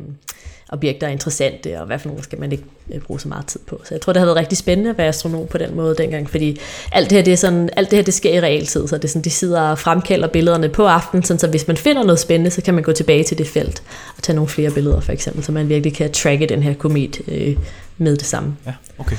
objekter 0.70 1.08
er 1.08 1.12
interessante, 1.12 1.80
og 1.80 1.86
hvad 1.86 2.00
for 2.00 2.08
nogle 2.08 2.24
skal 2.24 2.40
man 2.40 2.52
ikke 2.52 2.64
øh, 2.94 3.02
bruge 3.02 3.20
så 3.20 3.28
meget 3.28 3.46
tid 3.46 3.60
på. 3.68 3.82
Så 3.84 3.94
jeg 3.94 4.02
tror, 4.02 4.14
det 4.14 4.20
har 4.20 4.26
været 4.26 4.38
rigtig 4.38 4.58
spændende 4.58 4.90
at 4.90 4.98
være 4.98 5.08
astronom 5.08 5.48
på 5.48 5.58
den 5.58 5.76
måde 5.76 5.96
dengang, 5.96 6.30
fordi 6.30 6.60
alt 6.92 7.10
det 7.10 7.16
her, 7.16 7.24
det, 7.24 7.34
er 7.34 7.38
sådan, 7.38 7.70
alt 7.78 7.92
det 7.92 7.98
her, 7.98 8.04
det 8.04 8.14
sker 8.14 8.34
i 8.34 8.40
realtid, 8.40 8.88
så 8.88 8.98
det 8.98 9.04
er 9.04 9.08
sådan, 9.08 9.22
de 9.22 9.30
sidder 9.30 9.62
og 9.62 9.80
fremkalder 9.80 10.28
billederne 10.28 10.70
på 10.70 10.86
aftenen, 10.86 11.24
sådan, 11.24 11.40
så 11.40 11.48
hvis 11.48 11.68
man 11.68 11.78
finder 11.78 12.04
noget 12.04 12.20
spændende, 12.20 12.52
så 12.52 12.62
kan 12.62 12.74
man 12.74 12.84
gå 12.84 12.92
tilbage 12.92 13.24
til 13.24 13.38
det 13.38 13.48
felt 13.48 13.84
og 14.18 14.24
tage 14.24 14.36
nogle 14.36 14.50
flere 14.50 14.72
billeder 14.72 15.00
for 15.00 15.12
eksempel, 15.12 15.44
så 15.44 15.52
man 15.52 15.70
virkelig 15.70 15.94
kan 15.94 16.12
tracke 16.12 16.46
den 16.46 16.64
her 16.64 16.74
komet 16.74 17.22
øh, 17.28 17.58
med 17.98 18.18
det 18.18 18.26
samme. 18.26 18.58
Ja, 18.66 18.74
okay. 18.98 19.16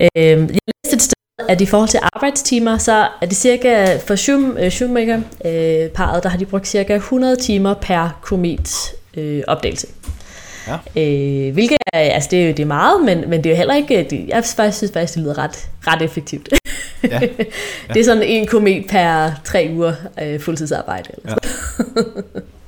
Øh, 0.00 0.48
jeg 0.66 0.71
at 1.48 1.60
i 1.60 1.66
forhold 1.66 1.88
til 1.88 2.00
arbejdstimer, 2.12 2.78
så 2.78 3.08
er 3.20 3.26
det 3.26 3.36
cirka 3.36 3.96
for 3.96 4.14
uh, 4.14 4.68
Schumacher-parret, 4.68 6.16
uh, 6.16 6.22
der 6.22 6.28
har 6.28 6.38
de 6.38 6.46
brugt 6.46 6.68
cirka 6.68 6.94
100 6.94 7.36
timer 7.36 7.74
per 7.74 8.18
komet 8.22 8.92
uh, 9.16 9.40
opdagelse. 9.46 9.86
Ja. 10.66 10.74
Øh, 11.02 11.52
hvilket 11.52 11.78
er, 11.92 11.98
altså 11.98 12.28
det 12.30 12.42
er 12.42 12.46
jo 12.46 12.52
det 12.52 12.60
er 12.60 12.66
meget, 12.66 13.04
men, 13.04 13.30
men 13.30 13.44
det 13.44 13.46
er 13.46 13.50
jo 13.50 13.56
heller 13.56 13.74
ikke, 13.74 14.06
det, 14.10 14.28
jeg 14.28 14.44
faktisk 14.56 14.78
synes 14.78 14.92
faktisk, 14.92 15.14
det 15.14 15.22
lyder 15.22 15.38
ret, 15.38 15.68
ret 15.86 16.02
effektivt. 16.02 16.48
Ja. 16.52 16.58
Ja. 17.10 17.18
det 17.88 18.00
er 18.00 18.04
sådan 18.04 18.22
en 18.22 18.46
komet 18.46 18.84
per 18.88 19.30
tre 19.44 19.70
uger 19.74 19.92
øh, 20.22 20.40
fuldtidsarbejde. 20.40 21.08
Eller 21.24 21.34
ja. 21.96 22.02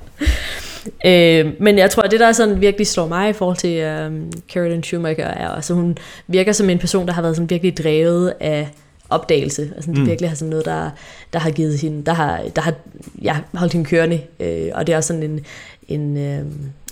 Øh, 1.05 1.53
men 1.59 1.77
jeg 1.77 1.91
tror, 1.91 2.03
at 2.03 2.11
det, 2.11 2.19
der 2.19 2.31
sådan 2.31 2.61
virkelig 2.61 2.87
slår 2.87 3.07
mig 3.07 3.29
i 3.29 3.33
forhold 3.33 3.57
til 3.57 3.77
øh, 3.77 4.11
Carolyn 4.53 4.83
Schumacher, 4.83 5.25
er, 5.25 5.49
altså 5.49 5.73
hun 5.73 5.97
virker 6.27 6.51
som 6.51 6.69
en 6.69 6.79
person, 6.79 7.07
der 7.07 7.13
har 7.13 7.21
været 7.21 7.35
sådan 7.35 7.49
virkelig 7.49 7.77
drevet 7.77 8.33
af 8.39 8.69
opdagelse. 9.09 9.71
Altså 9.75 9.91
det 9.91 9.99
mm. 9.99 10.07
virkelig 10.07 10.29
har 10.29 10.35
sådan 10.35 10.49
noget, 10.49 10.65
der, 10.65 10.89
der 11.33 11.39
har 11.39 11.51
givet 11.51 11.79
hende, 11.79 12.05
der 12.05 12.13
har, 12.13 12.43
der 12.55 12.61
har 12.61 12.73
ja, 13.21 13.37
holdt 13.53 13.73
hende 13.73 13.89
kørende. 13.89 14.21
Øh, 14.39 14.71
og 14.73 14.87
det 14.87 14.93
er 14.93 14.97
også 14.97 15.07
sådan 15.07 15.23
en, 15.23 15.45
en 15.87 16.17
øh, 16.17 16.45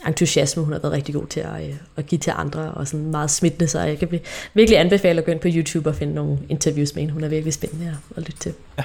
entusiasme, 0.08 0.64
hun 0.64 0.74
har 0.74 0.80
været 0.80 0.94
rigtig 0.94 1.16
god 1.16 1.28
til 1.28 1.40
at, 1.40 1.68
øh, 1.68 1.76
at 1.98 2.06
give 2.06 2.20
til 2.20 2.34
andre, 2.36 2.72
og 2.72 2.88
sådan 2.88 3.12
meget 3.12 3.32
smittende, 3.32 3.68
så 3.68 3.80
jeg 3.80 4.00
kan 4.00 4.20
virkelig 4.54 4.80
anbefale 4.80 5.20
at 5.20 5.26
gå 5.26 5.32
ind 5.32 5.40
på 5.40 5.48
YouTube 5.56 5.90
og 5.90 5.96
finde 5.96 6.14
nogle 6.14 6.38
interviews 6.50 6.96
med 6.96 7.02
hende. 7.02 7.14
Hun 7.14 7.24
er 7.24 7.28
virkelig 7.28 7.54
spændende 7.54 7.88
at, 7.88 8.18
at 8.18 8.24
lytte 8.24 8.40
til. 8.40 8.54
Ja. 8.78 8.84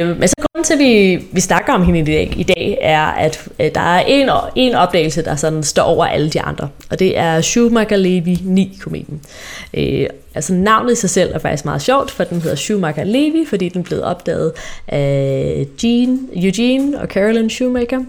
Øh, 0.00 0.18
men 0.18 0.28
så 0.28 0.34
til, 0.62 0.72
at 0.72 0.78
vi, 0.78 1.24
vi 1.32 1.40
snakker 1.40 1.72
om 1.72 1.82
hende 1.82 2.00
i 2.00 2.04
dag, 2.04 2.34
i 2.36 2.42
dag 2.42 2.78
er, 2.80 3.06
at 3.06 3.48
øh, 3.60 3.70
der 3.74 3.80
er 3.80 4.04
en, 4.06 4.30
en 4.56 4.74
opdagelse, 4.74 5.22
der 5.22 5.36
sådan 5.36 5.62
står 5.62 5.82
over 5.82 6.04
alle 6.04 6.30
de 6.30 6.40
andre. 6.40 6.68
Og 6.90 6.98
det 6.98 7.18
er 7.18 7.40
Schumacher-Levy 7.40 8.38
9-kometen. 8.60 9.20
Øh, 9.74 10.06
altså 10.34 10.54
navnet 10.54 10.92
i 10.92 10.96
sig 10.96 11.10
selv 11.10 11.34
er 11.34 11.38
faktisk 11.38 11.64
meget 11.64 11.82
sjovt, 11.82 12.10
for 12.10 12.24
den 12.24 12.40
hedder 12.40 12.56
Schumacher-Levy, 12.56 13.48
fordi 13.48 13.68
den 13.68 13.82
blev 13.82 14.00
opdaget 14.02 14.52
af 14.88 15.66
Jean, 15.84 16.28
Eugene 16.36 17.00
og 17.00 17.08
Carolyn 17.08 17.48
Schumacher. 17.48 18.00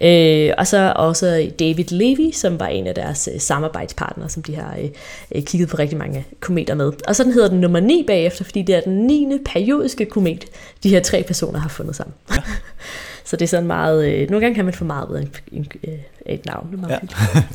Øh, 0.00 0.50
og 0.58 0.66
så 0.66 0.92
også 0.96 1.50
David 1.58 1.84
Levy, 1.90 2.32
som 2.32 2.60
var 2.60 2.66
en 2.66 2.86
af 2.86 2.94
deres 2.94 3.28
øh, 3.34 3.40
samarbejdspartnere, 3.40 4.28
som 4.28 4.42
de 4.42 4.54
har 4.54 4.76
øh, 4.82 4.88
øh 5.34 5.42
kigget 5.42 5.68
på 5.68 5.76
rigtig 5.78 5.98
mange 5.98 6.24
kometer 6.40 6.74
med. 6.74 6.92
Og 7.08 7.16
så 7.16 7.24
den 7.24 7.32
hedder 7.32 7.48
den 7.48 7.60
nummer 7.60 7.80
9 7.80 8.04
bagefter, 8.06 8.44
fordi 8.44 8.62
det 8.62 8.74
er 8.74 8.80
den 8.80 9.06
9. 9.06 9.38
periodiske 9.46 10.04
komet, 10.04 10.44
de 10.82 10.88
her 10.88 11.00
tre 11.00 11.22
personer 11.22 11.58
har 11.58 11.68
fundet 11.68 11.91
sammen. 11.94 12.14
Ja. 12.30 12.36
så 13.24 13.36
det 13.36 13.42
er 13.42 13.48
sådan 13.48 13.66
meget... 13.66 14.08
Øh, 14.12 14.30
nogle 14.30 14.44
gange 14.44 14.54
kan 14.54 14.64
man 14.64 14.74
få 14.74 14.84
meget 14.84 15.08
ud 15.08 15.16
af 15.16 15.20
en, 15.20 15.30
en, 15.52 15.66
øh, 15.84 15.94
et 16.26 16.46
navn. 16.46 16.66
Det 16.70 16.76
er 16.76 16.80
meget 16.80 17.00
ja. 17.34 17.42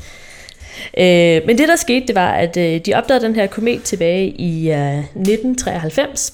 Øh, 0.97 1.41
men 1.45 1.57
det 1.57 1.67
der 1.67 1.75
skete, 1.75 2.07
det 2.07 2.15
var, 2.15 2.31
at 2.31 2.57
øh, 2.57 2.79
de 2.85 2.93
opdagede 2.93 3.25
den 3.25 3.35
her 3.35 3.47
komet 3.47 3.83
tilbage 3.83 4.27
i 4.27 4.71
øh, 4.71 4.99
1993. 4.99 6.33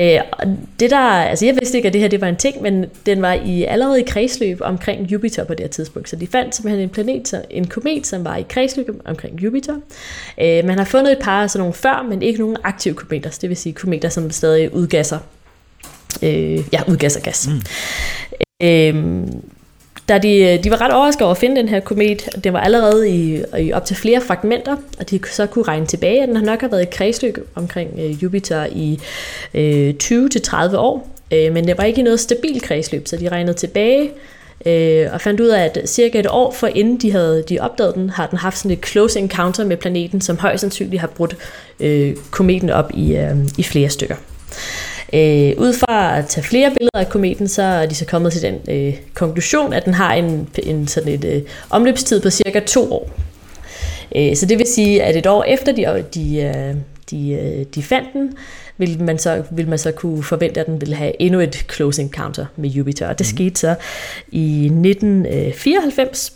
Øh, 0.00 0.20
og 0.32 0.46
det 0.80 0.90
der, 0.90 0.98
altså 0.98 1.46
jeg 1.46 1.54
vidste 1.54 1.76
ikke, 1.76 1.86
at 1.86 1.92
det 1.92 2.00
her 2.00 2.08
det 2.08 2.20
var 2.20 2.26
en 2.26 2.36
ting, 2.36 2.62
men 2.62 2.86
den 3.06 3.22
var 3.22 3.32
i 3.32 3.64
allerede 3.64 4.00
i 4.00 4.04
kredsløb 4.04 4.58
omkring 4.60 5.12
Jupiter 5.12 5.44
på 5.44 5.54
det 5.54 5.60
her 5.60 5.68
tidspunkt. 5.68 6.08
Så 6.08 6.16
de 6.16 6.26
fandt 6.26 6.54
simpelthen 6.54 6.82
en 6.82 6.88
planet, 6.88 7.42
en 7.50 7.66
komet, 7.66 8.06
som 8.06 8.24
var 8.24 8.36
i 8.36 8.44
kredsløb 8.48 9.00
omkring 9.04 9.40
Jupiter. 9.40 9.74
Øh, 10.40 10.64
man 10.64 10.78
har 10.78 10.84
fundet 10.84 11.12
et 11.12 11.18
par 11.18 11.46
sådan 11.46 11.60
nogle 11.60 11.74
før, 11.74 12.06
men 12.08 12.22
ikke 12.22 12.40
nogen 12.40 12.56
aktive 12.64 12.94
kometer. 12.94 13.38
Det 13.40 13.48
vil 13.48 13.56
sige 13.56 13.72
kometer, 13.72 14.08
som 14.08 14.30
stadig 14.30 14.74
udgasser, 14.74 15.18
øh, 16.22 16.58
ja, 16.72 16.80
udgasser 16.88 17.20
gas. 17.20 17.48
Mm. 17.48 17.62
Øh, 18.62 19.26
da 20.08 20.18
de, 20.18 20.60
de 20.64 20.70
var 20.70 20.80
ret 20.80 20.92
overrasket 20.92 21.22
over 21.22 21.30
at 21.30 21.38
finde 21.38 21.56
den 21.56 21.68
her 21.68 21.80
komet, 21.80 22.28
det 22.44 22.52
var 22.52 22.60
allerede 22.60 23.10
i, 23.10 23.42
i 23.58 23.72
op 23.72 23.84
til 23.84 23.96
flere 23.96 24.20
fragmenter, 24.20 24.76
og 24.98 25.10
de 25.10 25.20
så 25.30 25.46
kunne 25.46 25.64
regne 25.64 25.86
tilbage, 25.86 26.22
at 26.22 26.28
den 26.28 26.36
har 26.36 26.44
nok 26.44 26.60
har 26.60 26.68
været 26.68 26.82
i 26.82 26.88
kredsløb 26.92 27.48
omkring 27.54 27.90
øh, 27.98 28.22
Jupiter 28.22 28.66
i 28.66 29.00
øh, 29.54 29.94
20-30 30.02 30.76
år, 30.76 31.08
øh, 31.32 31.52
men 31.52 31.66
det 31.66 31.78
var 31.78 31.84
ikke 31.84 32.00
i 32.00 32.04
noget 32.04 32.20
stabilt 32.20 32.62
kredsløb, 32.62 33.08
så 33.08 33.16
de 33.16 33.28
regnede 33.28 33.56
tilbage 33.56 34.10
øh, 34.66 35.08
og 35.12 35.20
fandt 35.20 35.40
ud 35.40 35.48
af, 35.48 35.64
at 35.64 35.88
cirka 35.88 36.18
et 36.18 36.26
år 36.30 36.52
for 36.52 36.66
inden 36.66 36.96
de 36.96 37.12
havde 37.12 37.44
de 37.48 37.58
opdaget 37.60 37.94
den, 37.94 38.10
har 38.10 38.26
den 38.26 38.38
haft 38.38 38.58
sådan 38.58 38.70
et 38.70 38.86
close 38.86 39.18
encounter 39.18 39.64
med 39.64 39.76
planeten, 39.76 40.20
som 40.20 40.38
højst 40.38 40.60
sandsynligt 40.60 41.00
har 41.00 41.08
brudt 41.08 41.36
øh, 41.80 42.16
kometen 42.30 42.70
op 42.70 42.90
i, 42.94 43.16
øh, 43.16 43.36
i 43.58 43.62
flere 43.62 43.88
stykker. 43.88 44.16
Øh, 45.14 45.52
ud 45.58 45.72
fra 45.72 46.18
at 46.18 46.26
tage 46.26 46.44
flere 46.44 46.70
billeder 46.70 46.98
af 47.06 47.08
kometen, 47.08 47.48
så 47.48 47.62
er 47.62 47.86
de 47.86 47.94
så 47.94 48.06
kommet 48.06 48.32
til 48.32 48.42
den 48.42 48.58
øh, 48.68 48.96
konklusion, 49.14 49.72
at 49.72 49.84
den 49.84 49.94
har 49.94 50.14
en, 50.14 50.48
en 50.62 50.88
sådan 50.88 51.12
et 51.12 51.24
øh, 51.24 51.42
omløbstid 51.70 52.20
på 52.20 52.30
cirka 52.30 52.60
to 52.60 52.92
år. 52.92 53.10
Øh, 54.16 54.36
så 54.36 54.46
det 54.46 54.58
vil 54.58 54.66
sige, 54.66 55.02
at 55.02 55.16
et 55.16 55.26
år 55.26 55.44
efter 55.44 55.72
de, 55.72 56.04
de, 56.14 56.36
øh, 56.42 56.74
de, 57.10 57.32
øh, 57.32 57.66
de 57.74 57.82
fandt 57.82 58.08
den, 58.12 58.32
vil 58.78 59.02
man, 59.02 59.18
så, 59.18 59.42
vil 59.50 59.68
man 59.68 59.78
så 59.78 59.92
kunne 59.92 60.22
forvente, 60.22 60.60
at 60.60 60.66
den 60.66 60.80
ville 60.80 60.94
have 60.94 61.22
endnu 61.22 61.40
et 61.40 61.66
close 61.72 62.02
encounter 62.02 62.46
med 62.56 62.70
Jupiter. 62.70 63.08
Og 63.08 63.18
det 63.18 63.26
mm. 63.26 63.36
skete 63.36 63.60
så 63.60 63.74
i 64.28 64.64
1994. 64.64 66.32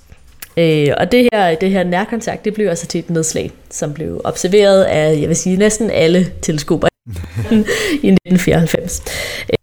Øh, 0.56 0.88
og 0.99 1.12
det 1.12 1.28
her, 1.33 1.54
det 1.54 1.71
her 1.71 1.85
nærkontakt, 1.85 2.45
det 2.45 2.54
blev 2.54 2.68
altså 2.68 2.87
til 2.87 2.99
et 2.99 3.11
nedslag, 3.11 3.52
som 3.71 3.95
blev 3.95 4.21
observeret 4.25 4.85
af, 4.85 5.21
jeg 5.21 5.28
vil 5.28 5.37
sige, 5.37 5.56
næsten 5.56 5.90
alle 5.90 6.26
teleskoper 6.42 6.88
i 8.03 8.11
1994. 8.11 9.03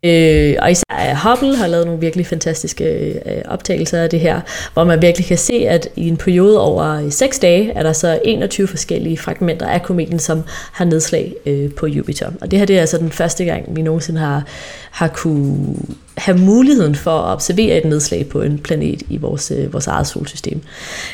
Øh, 0.03 0.55
og 0.61 0.71
især 0.71 1.09
øh, 1.09 1.29
Hubble 1.29 1.57
har 1.57 1.67
lavet 1.67 1.85
nogle 1.85 2.01
virkelig 2.01 2.27
fantastiske 2.27 2.85
øh, 2.85 3.41
optagelser 3.45 4.03
af 4.03 4.09
det 4.09 4.19
her, 4.19 4.41
hvor 4.73 4.83
man 4.83 5.01
virkelig 5.01 5.27
kan 5.27 5.37
se, 5.37 5.53
at 5.53 5.89
i 5.95 6.07
en 6.07 6.17
periode 6.17 6.61
over 6.61 7.05
øh, 7.05 7.11
6 7.11 7.39
dage, 7.39 7.71
er 7.71 7.83
der 7.83 7.93
så 7.93 8.19
21 8.25 8.67
forskellige 8.67 9.17
fragmenter 9.17 9.67
af 9.67 9.83
kometen, 9.83 10.19
som 10.19 10.43
har 10.71 10.85
nedslag 10.85 11.33
øh, 11.45 11.71
på 11.71 11.87
Jupiter. 11.87 12.31
Og 12.41 12.51
det 12.51 12.59
her 12.59 12.65
det 12.65 12.75
er 12.75 12.81
altså 12.81 12.97
den 12.97 13.11
første 13.11 13.45
gang, 13.45 13.75
vi 13.75 13.81
nogensinde 13.81 14.19
har, 14.19 14.43
har 14.91 15.07
kunne 15.07 15.75
have 16.17 16.37
muligheden 16.37 16.95
for 16.95 17.19
at 17.19 17.31
observere 17.31 17.77
et 17.77 17.85
nedslag 17.85 18.27
på 18.29 18.41
en 18.41 18.59
planet 18.59 19.01
i 19.09 19.17
vores, 19.17 19.51
øh, 19.51 19.73
vores 19.73 19.87
eget 19.87 20.07
solsystem. 20.07 20.61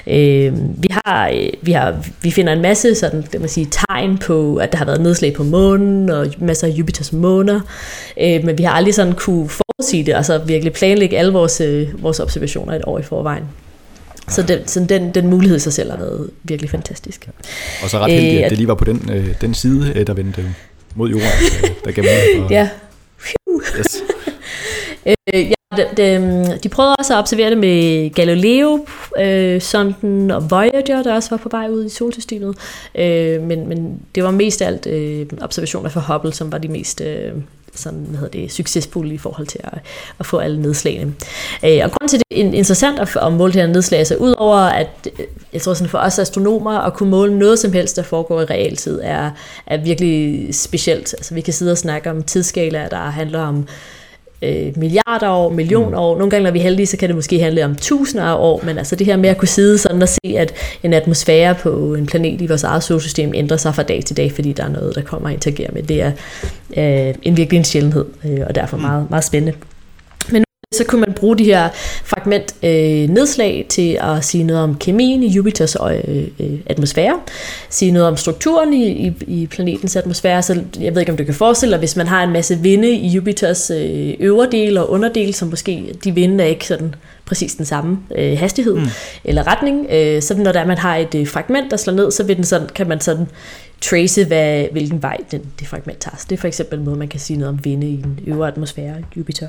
Øh, 0.07 0.53
vi, 0.77 0.87
har, 0.91 1.29
øh, 1.33 1.49
vi, 1.61 1.71
har, 1.71 1.95
vi 2.21 2.31
finder 2.31 2.53
en 2.53 2.61
masse 2.61 2.95
sådan, 2.95 3.23
det 3.31 3.39
man 3.39 3.49
sige, 3.49 3.67
tegn 3.87 4.17
på, 4.17 4.55
at 4.55 4.71
der 4.71 4.77
har 4.77 4.85
været 4.85 5.01
nedslag 5.01 5.33
på 5.33 5.43
månen 5.43 6.09
og 6.19 6.33
masser 6.37 6.67
af 6.67 6.71
Jupiters 6.71 7.13
måner, 7.13 7.61
øh, 8.21 8.43
men 8.45 8.57
vi 8.57 8.63
har 8.63 8.71
aldrig 8.71 8.93
sådan 8.93 9.13
kunne 9.13 9.49
forudsige 9.49 10.05
det, 10.05 10.13
altså 10.13 10.37
virkelig 10.37 10.73
planlægge 10.73 11.17
alle 11.17 11.33
vores, 11.33 11.61
øh, 11.61 12.03
vores 12.03 12.19
observationer 12.19 12.73
et 12.73 12.81
år 12.87 12.99
i 12.99 13.03
forvejen. 13.03 13.43
Så, 14.27 14.41
den, 14.41 14.67
så 14.67 14.85
den, 14.89 15.13
den 15.13 15.27
mulighed 15.27 15.57
i 15.57 15.59
sig 15.59 15.73
selv 15.73 15.91
har 15.91 15.97
været 15.97 16.29
virkelig 16.43 16.69
fantastisk. 16.69 17.27
Ja. 17.27 17.31
Og 17.83 17.89
så 17.89 17.99
ret 17.99 18.11
heldig, 18.11 18.37
at 18.37 18.43
øh, 18.43 18.49
det 18.49 18.57
lige 18.57 18.67
var 18.67 18.75
på 18.75 18.85
den, 18.85 19.09
øh, 19.13 19.33
den 19.41 19.53
side, 19.53 19.93
øh, 19.95 20.07
der 20.07 20.13
vendte 20.13 20.45
mod 20.95 21.09
jorden, 21.09 21.27
der 21.85 21.91
gav 21.91 22.03
mulighed 22.03 22.47
for... 22.47 22.53
Ja. 22.59 22.69
Yes. 23.79 23.97
Øh, 25.05 25.49
ja, 25.49 25.53
de, 25.77 25.85
de, 25.97 26.03
øhm, 26.03 26.59
de 26.59 26.69
prøvede 26.69 26.95
også 26.95 27.13
at 27.13 27.19
observere 27.19 27.49
det 27.49 27.57
med 27.57 28.09
Galileo, 28.09 28.85
øh, 29.19 29.61
sonden 29.61 30.31
og 30.31 30.51
Voyager, 30.51 31.03
der 31.03 31.13
også 31.13 31.29
var 31.29 31.37
på 31.37 31.49
vej 31.49 31.69
ud 31.69 31.85
i 31.85 31.89
solsystemet. 31.89 32.55
Øh, 32.95 33.41
men, 33.41 33.67
men 33.67 33.99
det 34.15 34.23
var 34.23 34.31
mest 34.31 34.61
alt 34.61 34.87
øh, 34.87 35.25
observationer 35.41 35.89
fra 35.89 36.13
Hubble, 36.13 36.33
som 36.33 36.51
var 36.51 36.57
de 36.57 36.67
mest 36.67 37.01
øh, 37.01 37.31
sådan, 37.73 37.99
hvad 37.99 38.19
hedder 38.19 38.39
det, 38.39 38.51
succesfulde 38.51 39.13
i 39.13 39.17
forhold 39.17 39.47
til 39.47 39.59
at, 39.63 39.79
at 40.19 40.25
få 40.25 40.37
alle 40.37 40.61
nedslagene. 40.61 41.13
Øh, 41.65 41.79
og 41.83 41.91
grunden 41.91 42.07
til, 42.07 42.19
det 42.19 42.39
er 42.39 42.43
interessant 42.43 42.99
at, 42.99 43.17
at 43.21 43.33
måle 43.33 43.53
det 43.53 43.61
her 43.61 43.67
nedslag, 43.67 44.07
så 44.07 44.15
udover 44.15 44.57
at, 44.57 45.07
øh, 45.19 45.25
jeg 45.53 45.61
tror 45.61 45.73
sådan 45.73 45.89
for 45.89 45.97
os 45.97 46.19
astronomer, 46.19 46.79
at 46.79 46.93
kunne 46.93 47.09
måle 47.09 47.39
noget 47.39 47.59
som 47.59 47.73
helst, 47.73 47.95
der 47.95 48.03
foregår 48.03 48.41
i 48.41 48.45
realtid, 48.45 48.99
er, 49.03 49.31
er 49.67 49.77
virkelig 49.77 50.47
specielt. 50.55 51.13
Altså 51.13 51.33
vi 51.33 51.41
kan 51.41 51.53
sidde 51.53 51.71
og 51.71 51.77
snakke 51.77 52.09
om 52.09 52.23
tidsskalaer, 52.23 52.89
der 52.89 52.97
handler 52.97 53.39
om 53.39 53.67
øh, 54.41 54.77
milliarder 54.77 55.29
år, 55.29 55.49
millioner 55.49 55.89
mm. 55.89 56.03
år. 56.03 56.17
Nogle 56.17 56.31
gange, 56.31 56.43
når 56.43 56.51
vi 56.51 56.59
er 56.59 56.63
heldige, 56.63 56.85
så 56.85 56.97
kan 56.97 57.09
det 57.09 57.15
måske 57.15 57.39
handle 57.39 57.65
om 57.65 57.75
tusinder 57.75 58.25
af 58.25 58.35
år, 58.39 58.61
men 58.65 58.77
altså 58.77 58.95
det 58.95 59.05
her 59.05 59.17
med 59.17 59.29
at 59.29 59.37
kunne 59.37 59.47
sidde 59.47 59.77
sådan 59.77 60.01
og 60.01 60.09
se, 60.09 60.35
at 60.37 60.53
en 60.83 60.93
atmosfære 60.93 61.55
på 61.55 61.93
en 61.93 62.05
planet 62.05 62.41
i 62.41 62.47
vores 62.47 62.63
eget 62.63 62.83
solsystem 62.83 63.31
ændrer 63.35 63.57
sig 63.57 63.75
fra 63.75 63.83
dag 63.83 64.03
til 64.05 64.17
dag, 64.17 64.31
fordi 64.31 64.53
der 64.53 64.63
er 64.63 64.69
noget, 64.69 64.95
der 64.95 65.01
kommer 65.01 65.27
og 65.27 65.33
interagerer 65.33 65.71
med, 65.73 65.83
det 65.83 66.01
er 66.01 66.11
øh, 66.77 67.15
en 67.23 67.37
virkelig 67.37 67.57
en 67.57 67.63
sjældenhed, 67.63 68.05
øh, 68.25 68.39
og 68.47 68.55
derfor 68.55 68.77
mm. 68.77 68.83
meget, 68.83 69.09
meget 69.09 69.23
spændende 69.23 69.57
så 70.73 70.83
kunne 70.83 71.01
man 71.01 71.13
bruge 71.13 71.37
de 71.37 71.43
her 71.43 71.69
fragment 72.03 72.55
øh, 72.63 73.09
nedslag 73.09 73.65
til 73.69 73.99
at 74.01 74.25
sige 74.25 74.43
noget 74.43 74.63
om 74.63 74.75
kemien 74.75 75.23
i 75.23 75.27
Jupiters 75.27 75.75
øh, 75.75 76.27
øh, 76.39 76.59
atmosfære, 76.65 77.19
sige 77.69 77.91
noget 77.91 78.07
om 78.07 78.17
strukturen 78.17 78.73
i, 78.73 79.07
i, 79.07 79.13
i 79.27 79.47
planetens 79.47 79.95
atmosfære. 79.95 80.41
Så 80.41 80.63
jeg 80.79 80.95
ved 80.95 81.01
ikke, 81.01 81.11
om 81.11 81.17
du 81.17 81.23
kan 81.23 81.33
forestille 81.33 81.71
dig, 81.71 81.79
hvis 81.79 81.95
man 81.95 82.07
har 82.07 82.23
en 82.23 82.33
masse 82.33 82.59
vinde 82.59 82.91
i 82.91 83.07
Jupiters 83.07 83.71
øh, 83.71 84.13
øvre 84.19 84.47
del 84.51 84.77
og 84.77 84.89
underdel, 84.89 85.33
som 85.33 85.47
måske 85.47 85.95
de 86.03 86.11
vinde 86.11 86.43
er 86.43 86.47
ikke 86.47 86.67
sådan 86.67 86.95
præcis 87.25 87.55
den 87.55 87.65
samme 87.65 87.97
øh, 88.17 88.37
hastighed 88.37 88.75
mm. 88.75 88.87
eller 89.23 89.47
retning. 89.47 89.87
Øh, 89.91 90.21
så 90.21 90.37
når 90.37 90.51
der 90.51 90.65
man 90.65 90.77
har 90.77 90.95
et 90.95 91.15
øh, 91.15 91.27
fragment, 91.27 91.71
der 91.71 91.77
slår 91.77 91.93
ned, 91.93 92.11
så 92.11 92.23
vil 92.23 92.35
den 92.35 92.43
sådan, 92.43 92.67
kan 92.75 92.87
man 92.87 92.99
sådan 92.99 93.27
trace, 93.81 94.25
hvad, 94.25 94.65
hvilken 94.71 95.01
vej 95.01 95.17
den, 95.31 95.41
det 95.59 95.67
fragment 95.67 95.99
tager. 95.99 96.17
Så 96.17 96.25
det 96.29 96.35
er 96.35 96.39
for 96.39 96.47
eksempel 96.47 96.79
en 96.79 96.85
måde, 96.85 96.95
man 96.95 97.07
kan 97.07 97.19
sige 97.19 97.39
noget 97.39 97.53
om 97.53 97.65
vinde 97.65 97.87
i 97.87 97.93
en 97.93 98.19
øvre 98.27 98.47
atmosfære 98.47 98.99
i 98.99 99.03
Jupiter. 99.17 99.47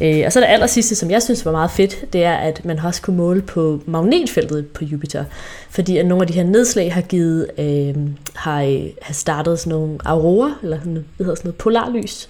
Øh, 0.00 0.22
og 0.26 0.32
så 0.32 0.40
det 0.40 0.46
aller 0.46 0.66
sidste, 0.66 0.94
som 0.94 1.10
jeg 1.10 1.22
synes 1.22 1.44
var 1.44 1.52
meget 1.52 1.70
fedt, 1.70 2.12
det 2.12 2.24
er, 2.24 2.34
at 2.34 2.64
man 2.64 2.78
også 2.78 3.02
kunne 3.02 3.16
måle 3.16 3.42
på 3.42 3.80
magnetfeltet 3.86 4.66
på 4.66 4.84
Jupiter. 4.84 5.24
Fordi 5.70 5.96
at 5.96 6.06
nogle 6.06 6.22
af 6.22 6.26
de 6.28 6.32
her 6.32 6.44
nedslag 6.44 6.94
har 6.94 7.00
givet, 7.00 7.46
øh, 7.58 7.94
har, 8.34 8.88
har 9.02 9.14
startet 9.14 9.58
sådan 9.58 9.78
nogle 9.78 9.98
aurora, 10.04 10.54
eller 10.62 10.78
sådan, 10.78 10.92
hvad 10.92 11.24
hedder 11.24 11.34
sådan 11.34 11.48
noget, 11.48 11.58
polarlys, 11.58 12.28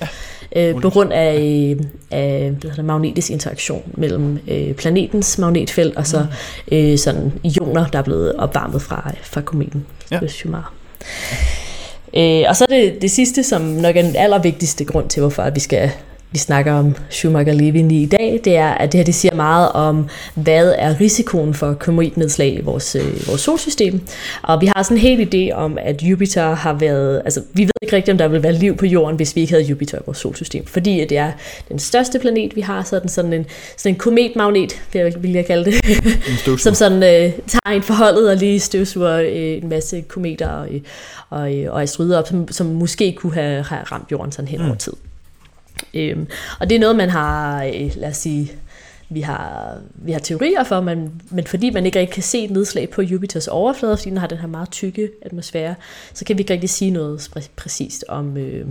ja, 0.55 0.69
øh, 0.71 0.81
på 0.81 0.91
grund 0.91 1.13
af, 1.13 1.77
af 2.11 2.51
hvad 2.61 2.71
hedder, 2.71 2.83
magnetisk 2.83 3.31
interaktion 3.31 3.83
mellem 3.95 4.39
øh, 4.49 4.75
planetens 4.75 5.39
magnetfelt 5.39 5.97
og 5.97 6.07
så 6.07 6.27
mm. 6.71 6.77
øh, 6.77 6.99
sådan 6.99 7.33
ioner, 7.43 7.87
der 7.87 7.99
er 7.99 8.03
blevet 8.03 8.33
opvarmet 8.33 8.83
fra, 8.83 9.13
fra 9.23 9.41
kometen. 9.41 9.87
Ja. 10.11 10.19
Det 10.21 10.31
er 10.31 10.43
jo 10.45 10.51
meget. 10.51 10.65
Øh, 12.17 12.45
og 12.49 12.57
så 12.57 12.65
er 12.71 12.75
det 12.75 13.03
det 13.03 13.11
sidste, 13.11 13.43
som 13.43 13.63
nok 13.63 13.97
er 13.97 14.03
den 14.03 14.17
allervigtigste 14.17 14.85
grund 14.85 15.09
til, 15.09 15.21
hvorfor 15.21 15.51
vi 15.51 15.61
skal 15.61 15.91
vi 16.35 16.39
snakker 16.39 16.73
om 16.73 16.95
Schumacher-Levin 17.11 17.91
i 17.91 18.07
dag, 18.07 18.41
det 18.45 18.57
er, 18.57 18.69
at 18.69 18.93
det 18.93 18.99
her 18.99 19.05
det 19.05 19.15
siger 19.15 19.35
meget 19.35 19.73
om, 19.73 20.09
hvad 20.35 20.75
er 20.79 21.01
risikoen 21.01 21.55
for 21.55 21.75
kometnedslag 21.75 22.55
i 22.59 22.61
vores, 22.61 22.95
øh, 22.95 23.29
vores 23.29 23.41
solsystem. 23.41 24.01
Og 24.43 24.61
vi 24.61 24.67
har 24.67 24.83
sådan 24.83 24.97
en 24.97 25.01
helt 25.01 25.35
idé 25.35 25.55
om, 25.55 25.79
at 25.81 26.03
Jupiter 26.03 26.55
har 26.55 26.73
været, 26.73 27.23
altså 27.25 27.43
vi 27.53 27.63
ved 27.63 27.71
ikke 27.83 27.97
rigtigt, 27.97 28.13
om 28.13 28.19
der 28.19 28.29
vil 28.29 28.43
være 28.43 28.53
liv 28.53 28.77
på 28.77 28.87
jorden, 28.87 29.17
hvis 29.17 29.37
vi 29.37 29.41
ikke 29.41 29.53
havde 29.53 29.65
Jupiter 29.65 29.99
i 29.99 30.01
vores 30.07 30.19
solsystem. 30.19 30.67
Fordi 30.67 31.05
det 31.09 31.19
er 31.19 31.33
den 31.69 31.79
største 31.79 32.19
planet, 32.19 32.57
vi 32.57 32.61
har, 32.61 32.83
så 32.83 32.97
er 32.97 33.01
den 33.01 33.09
sådan 33.09 33.33
en, 33.33 33.47
sådan 33.77 33.95
en 33.95 33.99
kometmagnet, 33.99 34.83
vil 34.93 35.33
jeg 35.33 35.47
kalde 35.47 35.65
det, 35.65 35.75
som 36.65 36.75
sådan 36.75 37.03
øh, 37.03 37.33
tager 37.47 37.77
en 37.77 37.83
forholdet 37.83 38.31
og 38.31 38.37
lige 38.37 38.61
støvsuger 38.61 39.21
øh, 39.21 39.63
en 39.63 39.69
masse 39.69 40.01
kometer 40.01 40.49
og, 40.49 40.69
og, 41.31 41.41
og 41.69 41.83
asteroider 41.83 42.19
op, 42.19 42.29
som, 42.29 42.49
som 42.49 42.67
måske 42.67 43.13
kunne 43.13 43.35
have, 43.35 43.63
have 43.63 43.83
ramt 43.83 44.13
jorden 44.13 44.33
sådan 44.33 44.49
hen 44.49 44.61
over 44.61 44.73
mm. 44.73 44.79
tid. 44.79 44.93
Øhm, 45.95 46.27
og 46.61 46.71
det 46.71 46.77
er 46.77 46.81
noget, 46.81 46.97
man 46.97 47.11
har, 47.11 47.65
øh, 47.65 47.91
lad 47.97 48.09
os 48.09 48.17
sige, 48.17 48.53
vi 49.09 49.21
har, 49.21 49.75
vi 49.95 50.13
har 50.13 50.19
teorier 50.19 50.65
for, 50.65 50.81
men, 50.81 51.23
men 51.31 51.47
fordi 51.47 51.71
man 51.71 51.87
ikke 51.87 51.99
rigtig 51.99 52.15
kan 52.15 52.23
se 52.23 52.45
et 52.45 52.51
nedslag 52.51 52.91
på 52.91 53.03
Jupiters 53.03 53.49
overflade, 53.49 53.97
fordi 53.97 54.11
den 54.11 54.19
har 54.19 54.27
den 54.27 54.39
her 54.39 54.47
meget 54.47 54.71
tykke 54.71 55.11
atmosfære, 55.23 55.75
så 56.15 56.25
kan 56.25 56.39
vi 56.39 56.41
ikke 56.41 56.53
rigtig 56.53 56.71
sige 56.71 56.91
noget 56.91 57.29
præ- 57.37 57.51
præcist 57.57 58.05
om, 58.09 58.37
øh, 58.37 58.67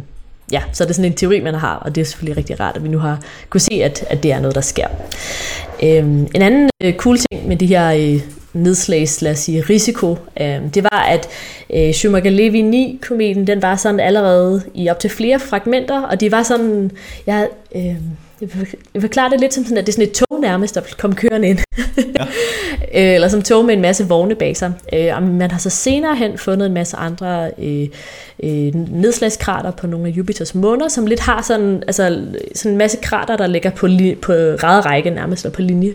ja, 0.51 0.61
så 0.73 0.83
er 0.83 0.85
det 0.85 0.95
sådan 0.95 1.11
en 1.11 1.17
teori, 1.17 1.39
man 1.41 1.53
har, 1.53 1.75
og 1.75 1.95
det 1.95 2.01
er 2.01 2.05
selvfølgelig 2.05 2.37
rigtig 2.37 2.59
rart, 2.59 2.75
at 2.75 2.83
vi 2.83 2.89
nu 2.89 2.97
har 2.97 3.19
kunne 3.49 3.61
se, 3.61 3.73
at, 3.73 4.05
at 4.09 4.23
det 4.23 4.31
er 4.31 4.39
noget, 4.39 4.55
der 4.55 4.61
sker. 4.61 4.87
Øhm, 5.83 6.27
en 6.35 6.41
anden 6.41 6.69
øh, 6.83 6.93
cool 6.93 7.17
ting 7.17 7.47
med 7.47 7.55
de 7.55 7.65
her 7.65 7.91
øh, 7.91 8.21
nedslags, 8.53 9.21
lad 9.21 9.31
os 9.31 9.39
sige, 9.39 9.61
risiko, 9.61 10.17
øh, 10.41 10.73
det 10.73 10.83
var, 10.83 11.05
at 11.09 11.29
øh, 11.73 11.89
Schumacher-Levy 11.89 12.75
9-kometen, 12.75 13.47
den 13.47 13.61
var 13.61 13.75
sådan 13.75 13.99
allerede 13.99 14.63
i 14.73 14.89
op 14.89 14.99
til 14.99 15.09
flere 15.09 15.39
fragmenter, 15.39 16.01
og 16.01 16.19
de 16.19 16.31
var 16.31 16.43
sådan, 16.43 16.91
jeg, 17.27 17.47
øh, 17.75 17.95
jeg 18.93 19.01
forklarer 19.01 19.29
det 19.29 19.39
lidt 19.39 19.53
som 19.53 19.63
sådan, 19.63 19.77
at 19.77 19.85
det 19.85 19.91
er 19.91 19.93
sådan 19.93 20.09
et 20.09 20.13
tog 20.13 20.41
nærmest, 20.41 20.75
der 20.75 20.81
kommer 20.97 21.17
kørende 21.17 21.47
ind. 21.47 21.59
Ja. 21.97 22.25
Øh, 22.95 23.15
eller 23.15 23.27
som 23.27 23.41
tog 23.41 23.65
med 23.65 23.73
en 23.73 23.81
masse 23.81 24.07
vogne 24.07 24.35
bag 24.35 24.57
sig. 24.57 24.73
Øh, 24.93 25.07
og 25.15 25.23
man 25.23 25.51
har 25.51 25.59
så 25.59 25.69
senere 25.69 26.15
hen 26.15 26.37
fundet 26.37 26.65
en 26.65 26.73
masse 26.73 26.97
andre 26.97 27.51
øh, 27.57 27.87
øh, 28.43 28.75
nedslagskrater 28.75 29.71
på 29.71 29.87
nogle 29.87 30.07
af 30.07 30.11
Jupiters 30.11 30.55
måner, 30.55 30.87
som 30.87 31.05
lidt 31.05 31.19
har 31.19 31.41
sådan, 31.41 31.83
altså, 31.87 32.25
sådan 32.55 32.71
en 32.71 32.77
masse 32.77 32.97
krater, 33.01 33.37
der 33.37 33.47
ligger 33.47 33.69
på, 33.69 33.87
li- 33.87 34.19
på 34.21 34.33
række 34.63 35.09
nærmest, 35.09 35.45
eller 35.45 35.55
på 35.55 35.61
linje. 35.61 35.93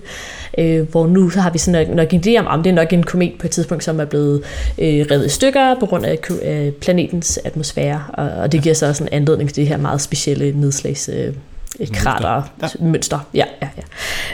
Øh, 0.58 0.90
hvor 0.90 1.06
nu 1.06 1.30
så 1.30 1.40
har 1.40 1.50
vi 1.50 1.58
sådan 1.58 1.96
nok 1.96 2.12
en 2.12 2.22
idé 2.26 2.38
om, 2.38 2.46
om 2.46 2.62
det 2.62 2.70
er 2.70 2.74
nok 2.74 2.92
en 2.92 3.02
komet 3.02 3.32
på 3.38 3.46
et 3.46 3.50
tidspunkt, 3.50 3.84
som 3.84 4.00
er 4.00 4.04
blevet 4.04 4.42
øh, 4.78 5.06
revet 5.11 5.26
i 5.26 5.28
stykker 5.28 5.74
på 5.80 5.87
grund 5.87 6.06
af 6.06 6.18
øh, 6.42 6.72
planetens 6.72 7.40
atmosfære. 7.44 8.04
Og, 8.12 8.30
og 8.30 8.52
det 8.52 8.62
giver 8.62 8.74
så 8.74 8.87
også 8.87 9.04
en 9.04 9.08
anledning 9.12 9.48
til 9.48 9.56
det 9.56 9.66
her 9.66 9.76
meget 9.76 10.00
specielle 10.00 10.61
nedslags 10.61 11.11
øh, 11.12 11.34
et 11.81 11.92
krater 11.92 12.42
ja. 12.62 12.85
mønster. 12.85 13.18
Ja, 13.35 13.44
ja, 13.62 13.68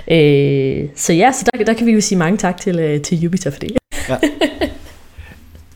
ja. 0.08 0.16
Øh, 0.16 0.88
så 0.96 1.12
ja, 1.12 1.32
så 1.32 1.50
der, 1.52 1.64
der 1.64 1.72
kan 1.72 1.86
vi 1.86 1.92
jo 1.92 2.00
sige 2.00 2.18
mange 2.18 2.38
tak 2.38 2.60
til, 2.60 2.78
øh, 2.78 3.00
til 3.00 3.20
Jupiter 3.20 3.50
for 3.50 3.58
det. 3.58 3.70
Ja. 4.08 4.16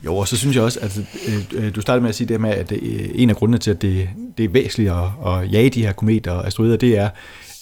Jo, 0.05 0.17
og 0.17 0.29
så 0.29 0.37
synes 0.37 0.57
jeg 0.57 0.65
også, 0.65 0.79
at 0.83 1.01
øh, 1.29 1.65
øh, 1.65 1.75
du 1.75 1.81
startede 1.81 2.01
med 2.01 2.09
at 2.09 2.15
sige 2.15 2.29
det 2.29 2.41
med, 2.41 2.51
at 2.51 2.71
det, 2.71 3.11
en 3.23 3.31
af 3.31 3.37
grundene 3.37 3.59
til, 3.59 3.71
at 3.71 3.83
det, 3.83 4.09
det 4.39 4.45
er 4.45 4.49
væsentligt 4.49 4.91
at, 4.91 5.05
at 5.27 5.53
jage 5.53 5.71
de 5.71 5.83
her 5.83 5.93
kometer 5.93 6.33
og 6.33 6.47
asteroider, 6.47 6.77
det 6.77 6.99
er, 6.99 7.09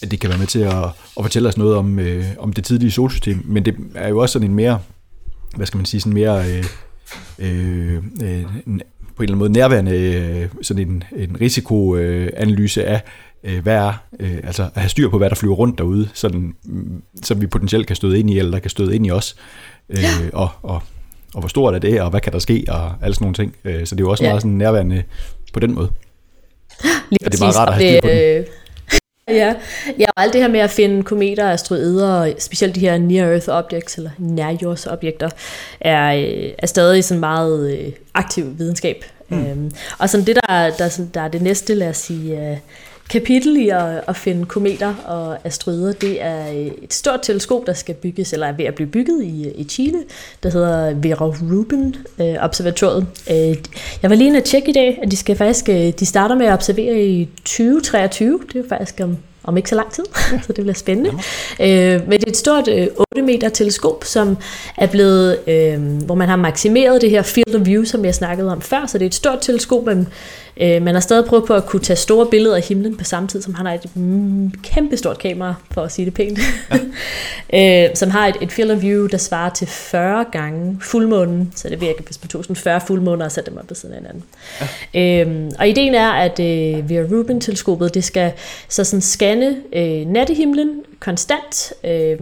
at 0.02 0.10
det 0.10 0.20
kan 0.20 0.30
være 0.30 0.38
med 0.38 0.46
til 0.46 0.58
at, 0.58 0.84
at 1.16 1.22
fortælle 1.22 1.48
os 1.48 1.56
noget 1.56 1.76
om, 1.76 1.98
øh, 1.98 2.24
om 2.38 2.52
det 2.52 2.64
tidlige 2.64 2.90
solsystem, 2.90 3.42
men 3.44 3.64
det 3.64 3.76
er 3.94 4.08
jo 4.08 4.18
også 4.18 4.32
sådan 4.32 4.48
en 4.50 4.54
mere, 4.54 4.78
hvad 5.56 5.66
skal 5.66 5.78
man 5.78 5.86
sige, 5.86 6.00
sådan 6.00 6.12
mere 6.12 6.44
øh, 6.46 6.64
øh, 7.38 8.02
en, 8.66 8.82
på 9.16 9.22
en 9.22 9.28
eller 9.28 9.34
anden 9.34 9.38
måde 9.38 9.52
nærværende 9.52 9.92
øh, 9.92 10.48
sådan 10.62 10.88
en, 10.88 11.04
en 11.16 11.36
risikoanalyse 11.40 12.84
af, 12.84 13.02
øh, 13.46 13.62
hvad 13.62 13.74
er, 13.74 13.92
øh, 14.20 14.36
altså 14.44 14.62
at 14.62 14.80
have 14.80 14.88
styr 14.88 15.08
på, 15.08 15.18
hvad 15.18 15.30
der 15.30 15.36
flyver 15.36 15.54
rundt 15.54 15.78
derude, 15.78 16.08
sådan, 16.14 16.54
som 17.22 17.40
vi 17.40 17.46
potentielt 17.46 17.86
kan 17.86 17.96
støde 17.96 18.18
ind 18.18 18.30
i, 18.30 18.38
eller 18.38 18.50
der 18.50 18.58
kan 18.58 18.70
støde 18.70 18.94
ind 18.94 19.06
i 19.06 19.10
os, 19.10 19.36
øh, 19.88 20.02
ja. 20.02 20.08
og, 20.32 20.48
og, 20.62 20.82
og 21.34 21.40
hvor 21.40 21.48
stort 21.48 21.74
er 21.74 21.78
det, 21.78 22.00
og 22.00 22.10
hvad 22.10 22.20
kan 22.20 22.32
der 22.32 22.38
ske, 22.38 22.64
og 22.68 22.92
alle 23.02 23.14
sådan 23.14 23.24
nogle 23.24 23.34
ting. 23.34 23.56
Øh, 23.64 23.86
så 23.86 23.94
det 23.94 24.00
er 24.00 24.04
jo 24.04 24.10
også 24.10 24.24
ja. 24.24 24.30
meget 24.30 24.42
sådan 24.42 24.56
nærværende 24.56 25.02
på 25.52 25.60
den 25.60 25.74
måde. 25.74 25.90
Lige 26.82 27.18
ja, 27.22 27.26
det 27.26 27.34
er 27.34 27.44
meget 27.44 27.56
rart 27.56 27.68
at 27.68 27.74
have 27.74 27.98
styr 27.98 28.00
på 28.00 28.08
det, 28.08 28.36
den. 28.36 28.44
Ja, 29.28 29.54
ja, 29.98 30.06
og 30.16 30.22
alt 30.22 30.32
det 30.32 30.40
her 30.40 30.48
med 30.48 30.60
at 30.60 30.70
finde 30.70 31.02
kometer, 31.02 31.50
asteroider, 31.50 32.12
og 32.12 32.34
specielt 32.38 32.74
de 32.74 32.80
her 32.80 32.98
near-earth 32.98 33.50
objects, 33.50 33.96
eller 33.96 34.10
nærjordsobjekter, 34.18 35.30
er, 35.80 36.14
øh, 36.14 36.50
er 36.58 36.66
stadig 36.66 37.04
sådan 37.04 37.20
meget 37.20 37.78
øh, 37.78 37.92
aktiv 38.14 38.58
videnskab. 38.58 39.04
Mm. 39.28 39.46
Øhm, 39.46 39.70
og 39.98 40.10
sådan 40.10 40.26
det, 40.26 40.36
der, 40.36 40.70
der, 40.70 41.00
der 41.14 41.20
er 41.20 41.28
det 41.28 41.42
næste, 41.42 41.74
lad 41.74 41.88
os 41.88 41.96
sige, 41.96 42.60
kapitel 43.10 43.56
i 43.56 43.68
at, 43.68 44.00
at 44.08 44.16
finde 44.16 44.44
kometer 44.44 44.94
og 45.06 45.38
asteroider, 45.44 45.92
det 45.92 46.22
er 46.22 46.46
et 46.82 46.94
stort 46.94 47.20
teleskop, 47.22 47.66
der 47.66 47.72
skal 47.72 47.94
bygges, 47.94 48.32
eller 48.32 48.46
er 48.46 48.52
ved 48.52 48.64
at 48.64 48.74
blive 48.74 48.88
bygget 48.88 49.24
i, 49.24 49.52
i 49.54 49.64
Chile, 49.64 49.98
der 50.42 50.50
hedder 50.50 50.94
Vera 50.94 51.24
Rubin 51.24 51.96
øh, 52.20 52.34
Observatoriet. 52.40 53.06
Øh, 53.30 53.56
jeg 54.02 54.10
var 54.10 54.14
lige 54.14 54.26
inde 54.26 54.38
at 54.38 54.44
tjekke 54.44 54.68
i 54.70 54.72
dag, 54.72 54.98
at 55.02 55.10
de 55.10 55.16
skal 55.16 55.36
faktisk, 55.36 55.68
øh, 55.68 55.92
de 55.98 56.06
starter 56.06 56.34
med 56.34 56.46
at 56.46 56.52
observere 56.52 57.04
i 57.04 57.28
2023, 57.44 58.40
det 58.48 58.56
er 58.56 58.60
jo 58.60 58.68
faktisk 58.68 59.00
om 59.02 59.16
om 59.46 59.56
ikke 59.56 59.68
så 59.68 59.74
lang 59.74 59.92
tid, 59.92 60.04
så 60.46 60.52
det 60.52 60.64
bliver 60.64 60.74
spændende. 60.74 61.10
Øh, 61.60 62.08
men 62.08 62.20
det 62.20 62.24
er 62.24 62.30
et 62.30 62.36
stort 62.36 62.68
øh, 62.68 62.86
8 63.12 63.22
meter 63.22 63.48
teleskop, 63.48 64.04
som 64.04 64.36
er 64.76 64.86
blevet, 64.86 65.38
øh, 65.48 66.02
hvor 66.06 66.14
man 66.14 66.28
har 66.28 66.36
maksimeret 66.36 67.02
det 67.02 67.10
her 67.10 67.22
field 67.22 67.54
of 67.54 67.66
view, 67.66 67.84
som 67.84 68.04
jeg 68.04 68.14
snakkede 68.14 68.52
om 68.52 68.60
før, 68.60 68.86
så 68.86 68.98
det 68.98 69.04
er 69.04 69.06
et 69.06 69.14
stort 69.14 69.38
teleskop, 69.40 69.84
men 69.84 70.08
øh, 70.60 70.82
man 70.82 70.94
har 70.94 71.00
stadig 71.00 71.24
prøvet 71.24 71.44
på 71.44 71.54
at 71.54 71.66
kunne 71.66 71.82
tage 71.82 71.96
store 71.96 72.26
billeder 72.26 72.56
af 72.56 72.62
himlen 72.62 72.96
på 72.96 73.04
samme 73.04 73.28
tid, 73.28 73.42
som 73.42 73.54
han 73.54 73.66
har 73.66 73.74
et 73.74 73.96
mm, 73.96 74.50
kæmpe 74.62 74.96
stort 74.96 75.18
kamera, 75.18 75.54
for 75.70 75.82
at 75.82 75.92
sige 75.92 76.04
det 76.04 76.14
pænt, 76.14 76.38
ja. 77.52 77.84
øh, 77.88 77.96
som 77.96 78.10
har 78.10 78.26
et, 78.26 78.36
et 78.40 78.52
field 78.52 78.70
of 78.70 78.82
view, 78.82 79.06
der 79.06 79.18
svarer 79.18 79.50
til 79.50 79.66
40 79.66 80.24
gange 80.32 80.78
fuldmånen, 80.80 81.52
så 81.54 81.68
det 81.68 81.80
virker, 81.80 82.02
hvis 82.02 82.22
man 82.22 82.28
tog 82.28 82.44
sådan 82.44 82.56
40 82.56 82.80
fuldmåner 82.86 83.24
og 83.24 83.32
satte 83.32 83.50
dem 83.50 83.58
op 83.58 83.70
ved 83.70 83.76
siden 83.76 83.94
af 83.94 84.00
hinanden. 84.00 84.24
Ja. 84.94 85.24
Øh, 85.24 85.50
og 85.58 85.68
ideen 85.68 85.94
er, 85.94 86.10
at 86.10 86.40
øh, 86.40 86.90
Vera 86.90 87.02
Rubin-teleskopet, 87.02 87.94
det 87.94 88.04
skal 88.04 88.32
så 88.68 88.84
sådan 88.84 89.00
scanne 89.00 89.56
øh, 89.72 90.06
nattehimlen 90.06 90.70
konstant, 91.06 91.72
øh, 91.84 92.16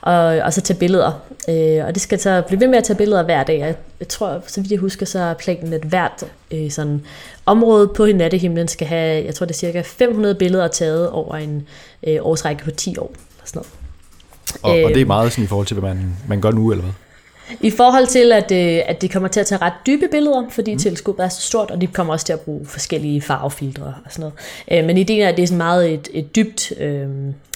og, 0.00 0.14
og 0.14 0.52
så 0.52 0.60
tage 0.60 0.78
billeder. 0.78 1.12
Øh, 1.48 1.86
og 1.86 1.94
det 1.94 2.02
skal 2.02 2.20
så 2.20 2.42
blive 2.46 2.60
ved 2.60 2.68
med 2.68 2.78
at 2.78 2.84
tage 2.84 2.96
billeder 2.96 3.22
hver 3.22 3.42
dag. 3.42 3.58
Jeg, 3.58 3.74
jeg 4.00 4.08
tror, 4.08 4.42
så 4.46 4.60
vidt 4.60 4.72
jeg 4.72 4.78
husker, 4.78 5.06
så 5.06 5.18
er 5.18 5.34
planen, 5.34 5.72
at 5.72 5.82
hvert 5.82 6.24
øh, 6.50 6.70
sådan 6.70 7.00
område 7.46 7.88
på 7.88 8.06
nattehimlen 8.06 8.68
skal 8.68 8.86
have, 8.86 9.24
jeg 9.24 9.34
tror 9.34 9.46
det 9.46 9.54
er 9.54 9.58
cirka 9.58 9.82
500 9.84 10.34
billeder 10.34 10.68
taget 10.68 11.10
over 11.10 11.36
en 11.36 11.66
øh, 12.06 12.18
årsrække 12.20 12.64
på 12.64 12.70
10 12.70 12.96
år. 12.98 13.12
Eller 13.12 13.46
sådan 13.46 13.58
noget. 13.58 13.70
Og, 14.62 14.78
øh, 14.78 14.84
og 14.84 14.88
det 14.88 14.96
er 14.96 15.00
øhm. 15.00 15.06
meget 15.06 15.32
sådan 15.32 15.44
i 15.44 15.48
forhold 15.48 15.66
til, 15.66 15.78
hvad 15.78 15.94
man, 15.94 16.16
man 16.28 16.40
gør 16.40 16.50
nu, 16.50 16.70
eller 16.70 16.84
hvad? 16.84 16.92
I 17.60 17.70
forhold 17.70 18.06
til, 18.06 18.32
at, 18.32 18.52
øh, 18.52 18.80
at 18.86 19.02
de 19.02 19.08
kommer 19.08 19.28
til 19.28 19.40
at 19.40 19.46
tage 19.46 19.62
ret 19.62 19.72
dybe 19.86 20.08
billeder, 20.10 20.44
fordi 20.50 20.72
mm. 20.72 20.78
teleskopet 20.78 21.24
er 21.24 21.28
så 21.28 21.40
stort, 21.40 21.70
og 21.70 21.80
de 21.80 21.86
kommer 21.86 22.12
også 22.12 22.26
til 22.26 22.32
at 22.32 22.40
bruge 22.40 22.66
forskellige 22.66 23.20
farvefiltre 23.20 23.94
og 24.04 24.12
sådan 24.12 24.20
noget. 24.20 24.34
Øh, 24.82 24.86
men 24.86 24.98
ideen 24.98 25.22
er, 25.22 25.28
at 25.28 25.36
det 25.36 25.42
er 25.42 25.46
sådan 25.46 25.58
meget 25.58 25.92
et, 25.92 26.08
et 26.12 26.36
dybt... 26.36 26.72
Øh, 26.80 27.08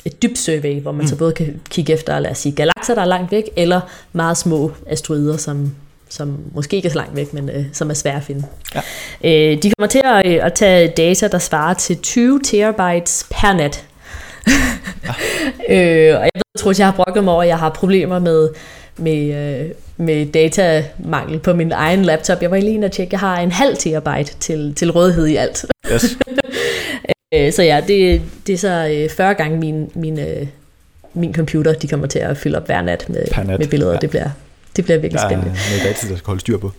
et 0.05 0.23
dybt 0.23 0.39
survey, 0.39 0.81
hvor 0.81 0.93
man 0.93 1.01
mm. 1.01 1.09
så 1.09 1.17
både 1.17 1.33
kan 1.33 1.61
kigge 1.71 1.93
efter, 1.93 2.19
lad 2.19 2.31
os 2.31 2.39
sige, 2.39 2.53
galakser, 2.53 2.95
der 2.95 3.03
er 3.03 3.07
langt 3.07 3.33
væk, 3.33 3.51
eller 3.57 3.81
meget 4.13 4.37
små 4.37 4.73
asteroider, 4.87 5.37
som, 5.37 5.75
som 6.09 6.39
måske 6.55 6.77
ikke 6.77 6.87
er 6.87 6.93
så 6.93 6.99
langt 6.99 7.17
væk, 7.17 7.33
men 7.33 7.49
øh, 7.49 7.65
som 7.73 7.91
er 7.91 7.95
svære 7.95 8.17
at 8.17 8.23
finde. 8.23 8.45
Ja. 8.75 8.81
Øh, 9.25 9.63
de 9.63 9.71
kommer 9.79 9.89
til 9.89 10.03
at, 10.05 10.27
øh, 10.27 10.47
at 10.47 10.53
tage 10.55 10.89
data, 10.89 11.29
der 11.29 11.39
svarer 11.39 11.75
til 11.75 11.99
20 11.99 12.41
terabytes 12.45 13.27
per 13.31 13.53
nat. 13.53 13.85
ja. 14.49 15.15
øh, 16.11 16.17
og 16.17 16.25
jeg 16.25 16.31
ved, 16.35 16.59
tror, 16.59 16.75
jeg 16.79 16.87
har 16.87 17.05
brugt 17.05 17.25
mig 17.25 17.33
over, 17.33 17.43
at 17.43 17.49
jeg 17.49 17.59
har 17.59 17.71
problemer 17.71 18.19
med, 18.19 18.49
med, 18.97 19.35
øh, 19.61 19.71
med 19.97 20.27
datamangel 20.27 21.39
på 21.39 21.53
min 21.53 21.73
egen 21.73 22.05
laptop. 22.05 22.43
Jeg 22.43 22.51
var 22.51 22.57
lige 22.57 22.75
inde 22.75 22.85
og 22.85 22.93
tjekke, 22.93 23.13
jeg 23.13 23.21
har 23.21 23.41
en 23.41 23.53
halv 23.53 23.77
terabyte 23.77 24.35
til, 24.41 24.75
til 24.75 24.93
rådighed 24.93 25.27
i 25.27 25.37
alt. 25.37 25.67
Yes. 25.93 26.19
Øh, 27.35 27.53
så 27.53 27.63
ja, 27.63 27.81
det, 27.89 28.23
det 28.47 28.53
er 28.53 28.59
så 28.59 29.07
40 29.17 29.31
øh, 29.31 29.37
gange 29.37 29.59
min, 29.59 29.91
min, 29.95 30.19
øh, 30.19 30.47
min 31.15 31.35
computer, 31.35 31.73
de 31.73 31.89
kommer 31.89 32.07
til 32.07 32.19
at 32.19 32.37
fylde 32.37 32.57
op 32.57 32.67
hver 32.67 32.83
nat 32.83 33.09
med, 33.09 33.45
nat. 33.45 33.59
med 33.59 33.69
billeder. 33.69 33.93
Ja. 33.93 33.99
Det, 33.99 34.11
bliver, 34.11 34.31
det 34.77 34.85
bliver 34.85 34.99
virkelig 34.99 35.21
spændende. 35.21 35.51
Der 35.51 35.57
er 35.57 35.71
noget 35.71 35.95
data, 35.95 36.09
der 36.09 36.17
skal 36.17 36.27
holde 36.27 36.41
styr 36.41 36.59
på. 36.59 36.71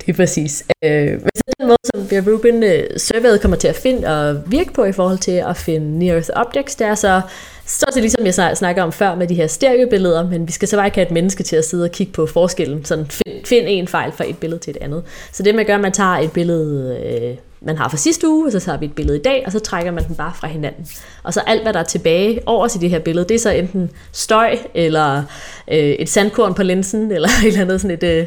Det 0.00 0.12
er 0.12 0.16
præcis. 0.16 0.64
Øh, 0.84 1.10
men 1.10 1.30
så 1.36 1.42
den 1.58 1.66
måde, 1.66 1.78
som 1.94 2.10
Vera 2.10 2.34
Rubin 2.34 2.62
uh, 2.62 2.96
surveyet 2.96 3.40
kommer 3.40 3.56
til 3.56 3.68
at 3.68 3.76
finde 3.76 4.08
og 4.08 4.50
virke 4.50 4.72
på 4.72 4.84
i 4.84 4.92
forhold 4.92 5.18
til 5.18 5.32
at 5.48 5.56
finde 5.56 5.98
near-earth 5.98 6.30
objects, 6.34 6.74
det 6.74 6.86
er 6.86 6.94
så 6.94 7.20
så 7.66 7.86
det 7.94 8.02
ligesom 8.02 8.26
jeg 8.26 8.56
snakker 8.56 8.82
om 8.82 8.92
før 8.92 9.14
med 9.14 9.26
de 9.26 9.34
her 9.34 9.46
stereobilleder, 9.46 10.30
men 10.30 10.46
vi 10.46 10.52
skal 10.52 10.68
så 10.68 10.76
bare 10.76 10.86
ikke 10.86 10.94
have 10.94 11.06
et 11.06 11.12
menneske 11.12 11.42
til 11.42 11.56
at 11.56 11.64
sidde 11.64 11.84
og 11.84 11.90
kigge 11.90 12.12
på 12.12 12.26
forskellen, 12.26 12.84
sådan 12.84 13.06
find, 13.06 13.44
find 13.44 13.64
en 13.68 13.88
fejl 13.88 14.12
fra 14.12 14.24
et 14.28 14.38
billede 14.38 14.60
til 14.60 14.70
et 14.70 14.76
andet. 14.80 15.02
Så 15.32 15.42
det 15.42 15.54
man 15.54 15.66
gør, 15.66 15.78
man 15.78 15.92
tager 15.92 16.16
et 16.16 16.32
billede, 16.32 16.98
øh, 17.04 17.36
man 17.60 17.76
har 17.76 17.88
fra 17.88 17.96
sidste 17.96 18.28
uge, 18.28 18.46
og 18.46 18.52
så 18.52 18.60
tager 18.60 18.78
vi 18.78 18.84
et 18.84 18.94
billede 18.94 19.18
i 19.18 19.22
dag, 19.22 19.42
og 19.46 19.52
så 19.52 19.58
trækker 19.58 19.90
man 19.90 20.04
den 20.08 20.14
bare 20.14 20.32
fra 20.34 20.48
hinanden. 20.48 20.86
Og 21.22 21.34
så 21.34 21.40
alt, 21.46 21.62
hvad 21.62 21.72
der 21.72 21.80
er 21.80 21.84
tilbage 21.84 22.40
over 22.46 22.68
til 22.68 22.80
det 22.80 22.90
her 22.90 22.98
billede, 22.98 23.28
det 23.28 23.34
er 23.34 23.38
så 23.38 23.50
enten 23.50 23.90
støj, 24.12 24.58
eller 24.74 25.22
øh, 25.70 25.78
et 25.78 26.08
sandkorn 26.08 26.54
på 26.54 26.62
linsen, 26.62 27.10
eller 27.12 27.28
et 27.28 27.46
eller 27.46 27.60
andet 27.60 27.80
sådan 27.80 27.98
et... 28.02 28.02
Øh, 28.02 28.26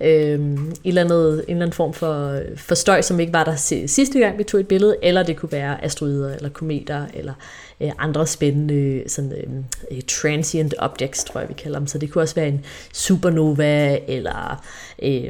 øh, 0.00 0.34
en, 0.34 0.74
eller 0.84 1.02
andet, 1.02 1.32
en 1.32 1.40
eller 1.48 1.62
anden 1.62 1.72
form 1.72 1.92
for, 1.92 2.40
for 2.56 2.74
støj, 2.74 3.02
som 3.02 3.20
ikke 3.20 3.32
var 3.32 3.44
der 3.44 3.56
sidste 3.86 4.18
gang, 4.18 4.38
vi 4.38 4.44
tog 4.44 4.60
et 4.60 4.68
billede, 4.68 4.96
eller 5.02 5.22
det 5.22 5.36
kunne 5.36 5.52
være 5.52 5.84
asteroider, 5.84 6.34
eller 6.34 6.48
kometer, 6.48 7.06
eller 7.14 7.32
øh, 7.80 7.90
andre 7.98 8.26
spændende 8.26 9.02
sådan, 9.06 9.64
øh, 9.90 10.00
transient 10.08 10.74
objects, 10.78 11.24
tror 11.24 11.40
jeg, 11.40 11.48
vi 11.48 11.54
kalder 11.54 11.78
dem. 11.78 11.86
Så 11.86 11.98
det 11.98 12.10
kunne 12.10 12.22
også 12.22 12.34
være 12.34 12.48
en 12.48 12.64
supernova, 12.92 13.98
eller 14.08 14.64
øh, 15.02 15.24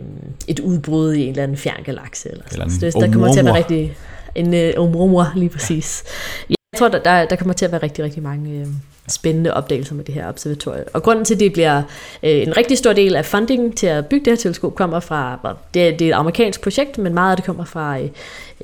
et 0.49 0.61
udbrud 0.61 1.13
i 1.13 1.23
en 1.23 1.31
eller 1.31 1.43
anden 1.43 1.57
fjern 1.57 1.83
galakse. 1.85 2.31
Eller, 2.31 2.45
eller 2.53 2.69
sådan. 2.69 2.93
Så 2.93 2.99
det, 2.99 3.07
der 3.07 3.13
kommer 3.13 3.33
til 3.33 3.41
at 3.41 3.47
være 3.47 3.57
rigtig... 3.57 3.97
En 4.35 4.55
øh, 4.55 4.73
omrumor, 4.77 5.33
lige 5.37 5.49
præcis. 5.49 6.05
Ja. 6.51 6.55
Jeg 6.73 6.79
tror, 6.79 6.89
der, 6.89 6.99
der, 6.99 7.27
der 7.27 7.37
kommer 7.37 7.55
til 7.55 7.65
at 7.65 7.73
være 7.73 7.83
rigtig, 7.83 8.05
rigtig 8.05 8.23
mange... 8.23 8.61
Øh, 8.61 8.67
spændende 9.09 9.55
opdagelser 9.55 9.95
med 9.95 10.05
det 10.05 10.15
her 10.15 10.29
observatorium. 10.29 10.85
Og 10.93 11.03
grunden 11.03 11.25
til, 11.25 11.35
at 11.35 11.41
det 11.41 11.53
bliver 11.53 11.83
øh, 12.23 12.43
en 12.43 12.57
rigtig 12.57 12.79
stor 12.79 12.93
del 12.93 13.17
af 13.17 13.25
funding 13.25 13.77
til 13.77 13.87
at 13.87 14.07
bygge 14.07 14.25
det 14.25 14.31
her 14.31 14.37
teleskop, 14.37 14.75
kommer 14.75 15.01
fra, 15.01 15.39
det, 15.75 15.89
er, 15.89 15.97
det 15.97 16.05
er 16.05 16.09
et 16.09 16.19
amerikansk 16.19 16.61
projekt, 16.61 16.99
men 16.99 17.15
meget 17.15 17.31
af 17.31 17.37
det 17.37 17.45
kommer 17.45 17.65
fra, 17.65 17.99
øh, 17.99 18.09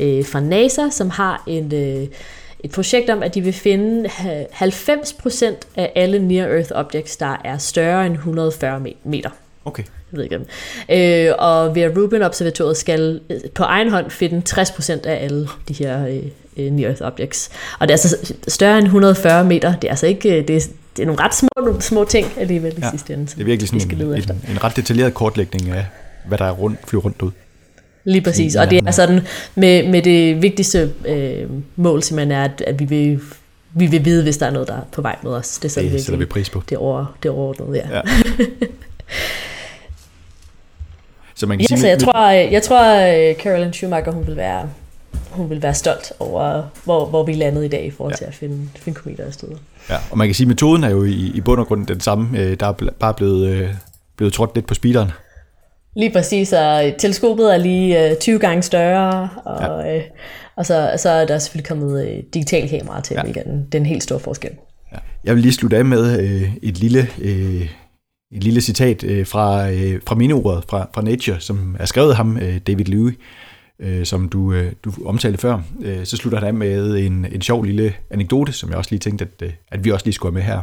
øh 0.01 0.25
fra 0.25 0.41
NASA, 0.41 0.91
som 0.91 1.11
har 1.11 1.43
en, 1.47 1.75
øh, 1.75 2.07
et 2.65 2.71
projekt 2.71 3.11
om, 3.11 3.23
at 3.23 3.35
de 3.35 3.41
vil 3.41 3.53
finde 3.53 4.09
90% 4.09 5.45
af 5.77 5.93
alle 5.95 6.19
near-earth 6.19 6.71
objects, 6.75 7.17
der 7.17 7.37
er 7.45 7.59
større 7.59 8.07
end 8.07 8.15
140 8.15 8.87
meter. 9.05 9.31
Okay. 9.65 9.83
Jeg 10.13 10.19
ved 10.19 10.25
ikke, 10.25 11.29
øh, 11.29 11.35
og 11.39 11.77
Vera 11.77 11.89
Rubin 11.89 12.23
Observatoriet 12.23 12.77
skal 12.77 13.21
øh, 13.31 13.41
på 13.55 13.63
egen 13.63 13.91
hånd 13.91 14.11
finde 14.11 14.43
60% 14.51 15.07
af 15.09 15.25
alle 15.25 15.49
de 15.69 15.75
her 15.75 16.07
øh, 16.07 16.23
øh, 16.57 16.73
near-earth 16.73 17.03
objects. 17.03 17.51
Og 17.79 17.89
det 17.89 17.95
er 17.95 17.99
altså 18.05 18.35
større 18.49 18.79
end 18.79 18.85
140 18.85 19.45
meter. 19.45 19.77
Det 19.77 19.85
er 19.89 19.91
altså 19.91 20.07
ikke, 20.07 20.39
øh, 20.39 20.49
det 20.49 20.57
er, 20.57 20.61
det 20.97 21.03
er 21.03 21.07
nogle 21.07 21.23
ret 21.23 21.35
små, 21.35 21.81
små 21.81 22.05
ting 22.05 22.27
alligevel 22.37 22.79
i 22.79 22.81
ja, 22.83 22.91
sidste 22.91 23.13
ende. 23.13 23.27
Det 23.27 23.41
er 23.41 23.45
virkelig 23.45 23.69
sådan 23.69 24.01
en, 24.01 24.15
en, 24.15 24.43
en 24.49 24.65
ret 24.65 24.77
detaljeret 24.77 25.15
kortlægning 25.15 25.71
af, 25.71 25.87
hvad 26.25 26.39
der 26.39 26.45
er 26.45 26.53
rundt, 26.53 26.79
flyver 26.89 27.03
rundt 27.03 27.23
ud. 27.23 27.31
Lige 28.05 28.23
præcis, 28.23 28.57
og 28.57 28.71
det 28.71 28.83
er 28.87 28.91
sådan, 28.91 29.21
med, 29.55 29.89
med 29.89 30.03
det 30.03 30.43
vigtigste 30.43 30.93
øh, 31.05 31.47
mål 31.77 32.03
simpelthen 32.03 32.33
er, 32.33 32.45
at, 32.45 32.63
at 32.67 32.81
vi 32.81 32.85
vil 32.85 33.21
vi 33.73 33.87
vil 33.87 34.05
vide, 34.05 34.23
hvis 34.23 34.37
der 34.37 34.47
er 34.47 34.51
noget, 34.51 34.69
der 34.69 34.75
er 34.75 34.83
på 34.93 35.03
vej 35.03 35.17
med 35.23 35.31
os. 35.31 35.59
Det, 35.59 35.65
er 35.65 35.69
sådan 35.69 35.93
det 35.93 36.05
sætter 36.05 36.19
vi 36.19 36.25
pris 36.25 36.51
på. 36.51 36.63
Det, 36.69 36.79
over, 36.79 37.17
det 37.23 37.31
overordnede, 37.31 37.79
ja. 37.79 37.97
ja. 37.97 38.01
så 41.35 41.47
man 41.47 41.59
kan 41.59 41.63
ja, 41.63 41.67
sige, 41.67 41.81
så 41.81 41.87
jeg, 41.87 41.97
med, 41.97 42.07
tror, 42.07 42.29
jeg 42.31 42.63
tror, 42.63 42.85
Carolyn 43.43 43.73
Schumacher, 43.73 44.13
hun 44.13 44.27
vil 44.27 44.37
være 44.37 44.69
hun 45.31 45.51
vil 45.51 45.63
være 45.63 45.75
stolt 45.75 46.13
over, 46.19 46.63
hvor, 46.85 47.07
hvor 47.07 47.25
vi 47.25 47.33
landede 47.33 47.67
i 47.67 47.69
dag 47.69 47.85
i 47.85 47.91
forhold 47.91 48.13
ja. 48.13 48.17
til 48.17 48.25
at 48.25 48.35
finde, 48.35 48.69
finde 48.77 49.01
kometer 49.01 49.25
af 49.25 49.33
steder. 49.33 49.57
Ja, 49.91 49.97
og 50.11 50.19
man 50.19 50.29
kan 50.29 50.35
sige, 50.35 50.45
at 50.45 50.49
metoden 50.49 50.85
er 50.85 50.91
jo 50.91 51.05
i, 51.05 51.33
i 51.35 51.41
bund 51.41 51.61
og 51.61 51.67
grund 51.67 51.87
den 51.87 52.01
samme. 52.01 52.39
Øh, 52.39 52.57
der 52.61 52.67
er 52.67 52.73
bare 53.01 53.15
blevet, 53.15 53.49
øh, 53.49 53.69
blevet 54.17 54.33
trådt 54.33 54.55
lidt 54.55 54.67
på 54.67 54.75
speederen. 54.75 55.11
Lige 55.97 56.13
præcis, 56.13 56.53
og 56.53 56.93
teleskopet 56.99 57.55
er 57.55 57.59
lige 57.59 58.15
20 58.21 58.35
øh, 58.35 58.41
gange 58.41 58.63
større, 58.63 59.29
og, 59.45 59.85
ja. 59.87 60.03
og 60.57 60.67
så, 60.67 60.95
så 60.99 61.11
er 61.11 61.27
der 61.27 61.39
selvfølgelig 61.39 61.69
kommet 61.69 62.25
digital 62.35 62.69
kamera 62.69 63.01
til, 63.01 63.15
ja. 63.15 63.23
hvilket 63.23 63.41
er 63.47 63.51
den, 63.51 63.67
den 63.73 63.87
helt 63.87 64.03
store 64.03 64.21
forskel. 64.21 64.51
Ja. 64.93 64.99
Jeg 65.25 65.35
vil 65.35 65.43
lige 65.43 65.53
slutte 65.53 65.77
af 65.77 65.85
med 65.85 66.21
et 66.63 66.79
lille... 66.79 67.09
et 68.33 68.45
lille 68.45 68.61
citat 68.61 69.05
fra, 69.27 69.69
fra 70.07 70.15
mindeordet 70.15 70.65
fra, 70.69 70.89
fra 70.95 71.03
Nature, 71.03 71.41
som 71.41 71.77
er 71.79 71.87
skrevet 71.87 72.11
af 72.11 72.17
ham, 72.17 72.39
David 72.67 72.85
Lewis, 72.85 73.15
øh, 73.81 74.07
som 74.07 74.29
du, 74.29 74.53
øh, 74.53 74.73
du 74.85 74.93
omtalte 75.07 75.39
før, 75.39 75.63
øh, 75.81 76.05
så 76.05 76.17
slutter 76.17 76.39
han 76.39 76.49
af 76.49 76.55
med 76.55 76.99
en, 76.99 77.27
en 77.33 77.43
sjov 77.43 77.65
lille 77.65 77.95
anekdote, 78.11 78.53
som 78.53 78.71
jeg 78.71 78.79
også 78.79 78.91
lige 78.91 79.01
tænkte, 79.01 79.25
at, 79.25 79.47
øh, 79.47 79.53
at 79.71 79.85
vi 79.85 79.91
også 79.91 80.07
lige 80.07 80.15
skulle 80.15 80.43
have 80.43 80.47
med 80.47 80.55
her. 80.55 80.63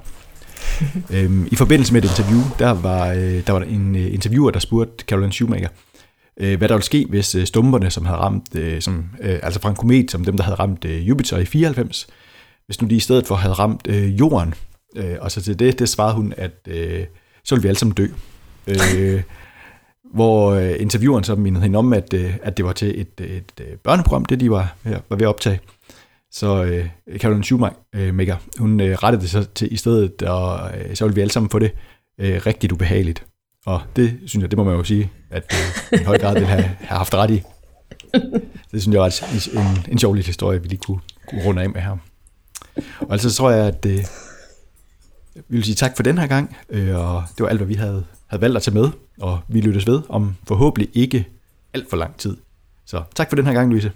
øhm, 1.13 1.47
I 1.51 1.55
forbindelse 1.55 1.93
med 1.93 2.03
et 2.03 2.09
interview, 2.09 2.41
der 2.59 2.71
var, 2.71 3.07
øh, 3.07 3.47
der 3.47 3.51
var 3.51 3.61
en 3.61 3.95
øh, 3.95 4.13
interviewer, 4.13 4.51
der 4.51 4.59
spurgte 4.59 5.05
Caroline 5.05 5.33
Schumacher, 5.33 5.69
øh, 6.39 6.57
hvad 6.57 6.67
der 6.67 6.75
ville 6.75 6.85
ske, 6.85 7.05
hvis 7.09 7.35
øh, 7.35 7.45
stumperne, 7.45 7.89
som 7.89 8.05
havde 8.05 8.19
ramt, 8.19 8.55
øh, 8.55 8.81
som, 8.81 9.05
øh, 9.21 9.39
altså 9.43 9.59
fra 9.59 9.69
en 9.69 9.75
komet, 9.75 10.11
som 10.11 10.25
dem, 10.25 10.37
der 10.37 10.43
havde 10.43 10.55
ramt 10.55 10.85
øh, 10.85 11.09
Jupiter 11.09 11.37
i 11.37 11.45
94, 11.45 12.07
hvis 12.65 12.81
nu 12.81 12.87
de 12.87 12.95
i 12.95 12.99
stedet 12.99 13.27
for 13.27 13.35
havde 13.35 13.53
ramt 13.53 13.87
øh, 13.89 14.19
jorden. 14.19 14.53
Øh, 14.95 15.15
og 15.21 15.31
så 15.31 15.41
til 15.41 15.59
det, 15.59 15.79
det 15.79 15.89
svarede 15.89 16.15
hun, 16.15 16.33
at 16.37 16.51
øh, 16.67 17.05
så 17.43 17.55
ville 17.55 17.61
vi 17.61 17.67
alle 17.67 17.79
sammen 17.79 17.95
dø. 17.95 18.07
Øh, 18.67 19.21
hvor 20.13 20.51
øh, 20.51 20.75
intervieweren 20.79 21.23
så 21.23 21.35
mindede 21.35 21.63
hende 21.63 21.79
om, 21.79 21.93
at, 21.93 22.13
øh, 22.13 22.35
at 22.43 22.57
det 22.57 22.65
var 22.65 22.73
til 22.73 23.01
et, 23.01 23.07
et, 23.19 23.27
et 23.29 23.61
øh, 23.61 23.77
børneprogram, 23.83 24.25
det 24.25 24.39
de 24.39 24.51
var, 24.51 24.75
var 24.83 25.15
ved 25.15 25.21
at 25.21 25.27
optage. 25.27 25.59
Så 26.31 26.63
øh, 26.63 26.89
Caroline 27.17 27.43
Schumacher, 27.43 27.79
øh, 27.95 28.37
hun 28.59 28.79
øh, 28.79 28.97
rettede 28.97 29.21
det 29.21 29.29
så 29.29 29.45
til 29.55 29.73
i 29.73 29.77
stedet, 29.77 30.21
og 30.21 30.77
øh, 30.77 30.95
så 30.95 31.05
ville 31.05 31.15
vi 31.15 31.21
alle 31.21 31.31
sammen 31.31 31.49
få 31.49 31.59
det 31.59 31.71
øh, 32.19 32.41
rigtig 32.45 32.73
ubehageligt. 32.73 33.25
Og 33.65 33.81
det 33.95 34.19
synes 34.25 34.41
jeg, 34.41 34.51
det 34.51 34.57
må 34.57 34.63
man 34.63 34.75
jo 34.75 34.83
sige, 34.83 35.11
at 35.29 35.53
øh, 35.93 35.99
i 35.99 36.03
høj 36.03 36.17
grad 36.17 36.33
vil 36.33 36.45
have, 36.45 36.63
have 36.63 36.97
haft 36.97 37.13
ret 37.13 37.31
i. 37.31 37.43
Det 38.71 38.81
synes 38.81 38.93
jeg 38.93 39.01
var 39.01 39.23
en, 39.55 39.59
en, 39.59 39.91
en 39.91 39.99
sjov 39.99 40.13
lille 40.13 40.25
historie, 40.25 40.61
vi 40.61 40.67
lige 40.67 40.79
kunne, 40.79 40.99
kunne 41.29 41.43
runde 41.45 41.61
af 41.61 41.69
med 41.69 41.81
her. 41.81 41.97
Og 42.99 43.11
altså 43.11 43.29
så 43.29 43.35
tror 43.35 43.51
jeg, 43.51 43.67
at 43.67 43.85
øh, 43.85 43.99
vi 45.35 45.57
vil 45.57 45.63
sige 45.63 45.75
tak 45.75 45.95
for 45.95 46.03
den 46.03 46.17
her 46.17 46.27
gang, 46.27 46.57
øh, 46.69 46.95
og 46.95 47.23
det 47.37 47.43
var 47.43 47.49
alt, 47.49 47.59
hvad 47.59 47.67
vi 47.67 47.73
havde 47.73 48.05
havde 48.27 48.41
valgt 48.41 48.57
at 48.57 48.63
tage 48.63 48.73
med, 48.73 48.89
og 49.21 49.39
vi 49.47 49.61
lyttes 49.61 49.87
ved 49.87 50.01
om 50.09 50.35
forhåbentlig 50.47 50.89
ikke 50.93 51.27
alt 51.73 51.89
for 51.89 51.97
lang 51.97 52.17
tid. 52.17 52.37
Så 52.85 53.03
tak 53.15 53.29
for 53.29 53.35
den 53.35 53.45
her 53.45 53.53
gang, 53.53 53.69
Louise. 53.69 53.91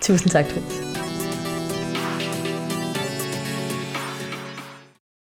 Tusind 0.00 0.30
tak, 0.30 0.44
Troels. 0.48 0.89